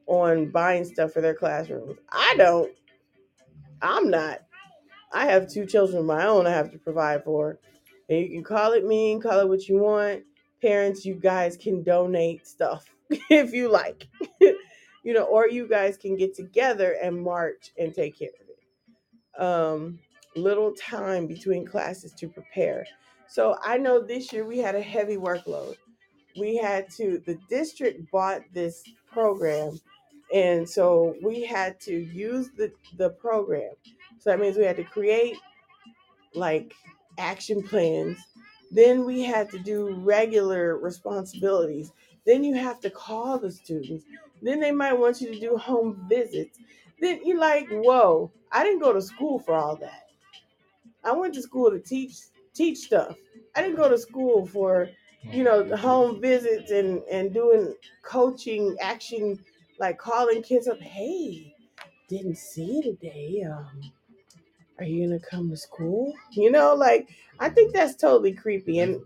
[0.07, 1.97] on buying stuff for their classrooms.
[2.11, 2.71] I don't.
[3.81, 4.39] I'm not.
[5.13, 7.59] I have two children of my own I have to provide for.
[8.11, 10.23] And you can call it mean, call it what you want.
[10.61, 14.07] Parents, you guys can donate stuff if you like.
[15.03, 19.41] you know, or you guys can get together and march and take care of it.
[19.41, 19.99] Um,
[20.35, 22.85] little time between classes to prepare.
[23.27, 25.75] So I know this year we had a heavy workload.
[26.37, 29.79] We had to, the district bought this program.
[30.33, 33.71] And so we had to use the, the program.
[34.19, 35.37] So that means we had to create
[36.33, 36.73] like
[37.21, 38.17] action plans.
[38.71, 41.91] Then we had to do regular responsibilities.
[42.25, 44.05] Then you have to call the students.
[44.41, 46.59] Then they might want you to do home visits.
[46.99, 50.07] Then you're like, whoa, I didn't go to school for all that.
[51.03, 52.17] I went to school to teach
[52.53, 53.17] teach stuff.
[53.55, 54.89] I didn't go to school for,
[55.23, 59.39] you know, home visits and and doing coaching action
[59.81, 61.55] like calling kids up, hey,
[62.07, 63.43] didn't see you today.
[63.51, 63.91] Um,
[64.81, 66.13] are you gonna come to school?
[66.31, 67.09] You know, like
[67.39, 68.79] I think that's totally creepy.
[68.79, 69.01] And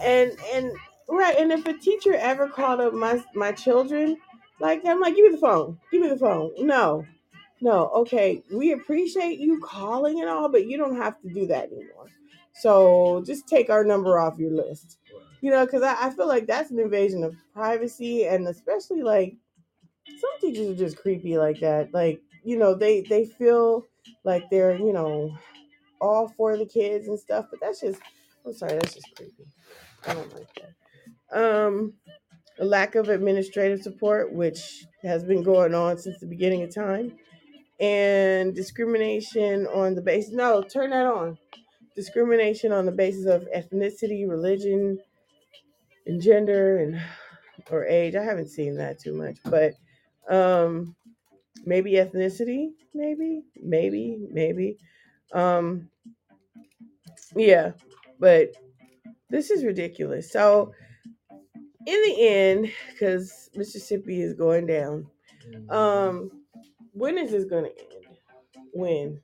[0.00, 0.72] and and
[1.08, 4.16] right, and if a teacher ever called up my my children
[4.60, 6.52] like I'm like, give me the phone, give me the phone.
[6.58, 7.04] No,
[7.60, 11.70] no, okay, we appreciate you calling and all, but you don't have to do that
[11.72, 12.08] anymore.
[12.54, 14.98] So just take our number off your list.
[15.42, 19.36] You know, because I, I feel like that's an invasion of privacy, and especially like
[20.06, 21.92] some teachers are just creepy like that.
[21.92, 23.86] Like, you know, they they feel
[24.24, 25.36] like they're, you know,
[26.00, 28.00] all for the kids and stuff, but that's just
[28.46, 29.46] I'm sorry, that's just creepy.
[30.06, 30.48] I don't like
[31.16, 31.64] that.
[31.66, 31.94] Um
[32.58, 37.16] a lack of administrative support, which has been going on since the beginning of time,
[37.80, 41.38] and discrimination on the basis no, turn that on.
[41.94, 44.98] Discrimination on the basis of ethnicity, religion,
[46.06, 47.00] and gender and
[47.70, 48.14] or age.
[48.14, 49.74] I haven't seen that too much, but
[50.28, 50.96] um
[51.66, 54.78] maybe ethnicity, maybe, maybe, maybe.
[55.32, 55.90] Um
[57.34, 57.72] yeah,
[58.18, 58.52] but
[59.28, 60.30] this is ridiculous.
[60.30, 60.72] So
[61.86, 65.06] in the end, because Mississippi is going down,
[65.70, 66.30] um,
[66.92, 68.16] when is this gonna end?
[68.72, 69.20] When?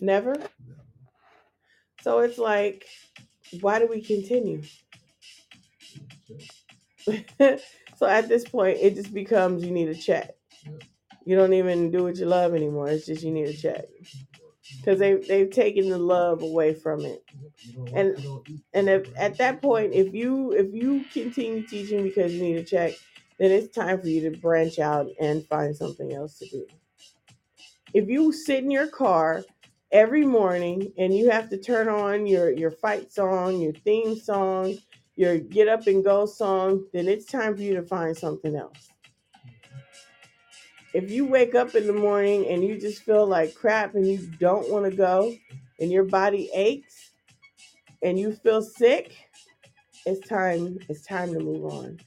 [0.00, 0.34] Never?
[2.02, 2.86] So it's like,
[3.60, 4.62] why do we continue?
[7.96, 10.37] so at this point, it just becomes you need a check.
[11.28, 12.88] You don't even do what you love anymore.
[12.88, 13.84] It's just you need a check
[14.78, 17.22] because they they've taken the love away from it.
[17.92, 18.16] And
[18.72, 22.64] and if at that point, if you if you continue teaching because you need a
[22.64, 22.94] check,
[23.38, 26.66] then it's time for you to branch out and find something else to do.
[27.92, 29.44] If you sit in your car
[29.92, 34.78] every morning and you have to turn on your your fight song, your theme song,
[35.14, 38.88] your get up and go song, then it's time for you to find something else.
[40.94, 44.18] If you wake up in the morning and you just feel like crap and you
[44.38, 45.34] don't want to go
[45.78, 47.12] and your body aches
[48.02, 49.14] and you feel sick,
[50.06, 51.98] it's time it's time to move on.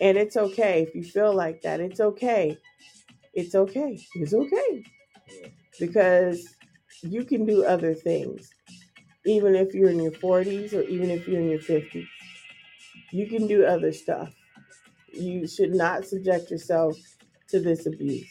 [0.00, 1.80] And it's okay if you feel like that.
[1.80, 2.58] It's okay.
[3.34, 3.98] It's okay.
[4.14, 4.84] It's okay
[5.78, 6.54] because
[7.02, 8.50] you can do other things
[9.26, 12.06] even if you're in your 40s or even if you're in your 50s.
[13.10, 14.32] You can do other stuff.
[15.12, 16.96] You should not subject yourself
[17.48, 18.28] to this abuse.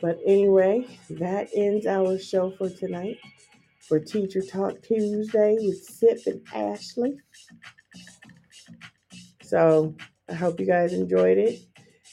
[0.00, 3.18] But anyway, that ends our show for tonight
[3.86, 7.18] for Teacher Talk Tuesday with Sip and Ashley.
[9.42, 9.94] So
[10.28, 11.60] I hope you guys enjoyed it.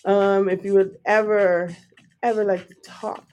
[0.06, 1.76] Um, if you would ever,
[2.22, 3.26] ever like to talk,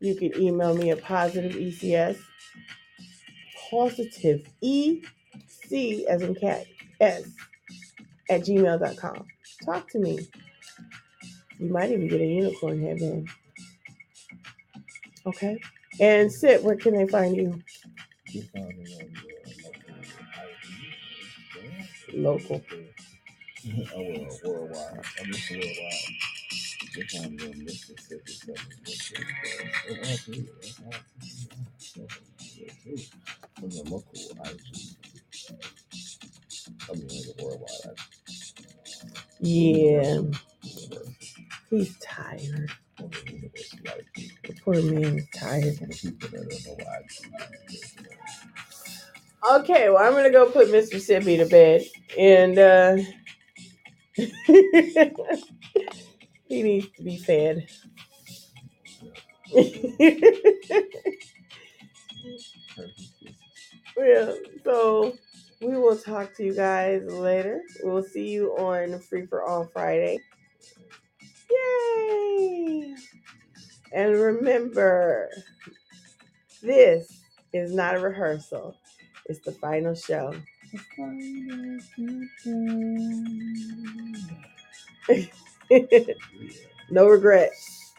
[0.00, 2.18] you can email me at positive ECS,
[3.70, 5.02] positive E
[5.46, 6.66] C as in cat,
[7.00, 7.24] S
[8.28, 9.26] at gmail.com.
[9.64, 10.28] Talk to me.
[11.58, 13.28] You might even get a unicorn headband.
[15.26, 15.60] Okay.
[16.00, 17.60] And sit, where can they find you?
[18.30, 19.14] You find me on
[22.24, 22.62] local Local.
[23.94, 25.04] Oh, well, worldwide.
[25.20, 25.92] I'm just worldwide.
[26.96, 29.24] You find me on Mississippi, Southern Mississippi.
[29.90, 30.46] And all.
[30.60, 32.66] That's all three.
[32.66, 33.02] Yeah, too.
[33.62, 34.60] On the local IG.
[36.88, 38.19] I mean, the worldwide IG.
[39.40, 40.22] Yeah.
[41.70, 42.72] He's tired.
[42.98, 43.80] The universal
[44.16, 44.32] IG.
[44.46, 45.76] The poor man is tired.
[45.78, 47.94] For the people that don't know what IG is.
[47.96, 48.08] you know.
[49.60, 50.96] Okay, well, I'm gonna go put Mr.
[50.96, 51.84] Sippy to bed,
[52.18, 52.96] and uh,
[56.48, 57.68] he needs to be fed.
[63.98, 64.32] yeah,
[64.64, 65.14] so
[65.60, 67.60] we will talk to you guys later.
[67.82, 70.18] We'll see you on Free for All Friday.
[71.50, 72.94] Yay!
[73.92, 75.30] And remember,
[76.62, 78.76] this is not a rehearsal.
[79.26, 80.34] It's the final show.
[86.90, 87.94] no regrets.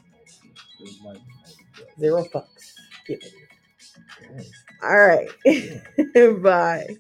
[2.00, 2.74] Zero fucks.
[4.84, 5.30] All right.
[6.42, 6.98] Bye.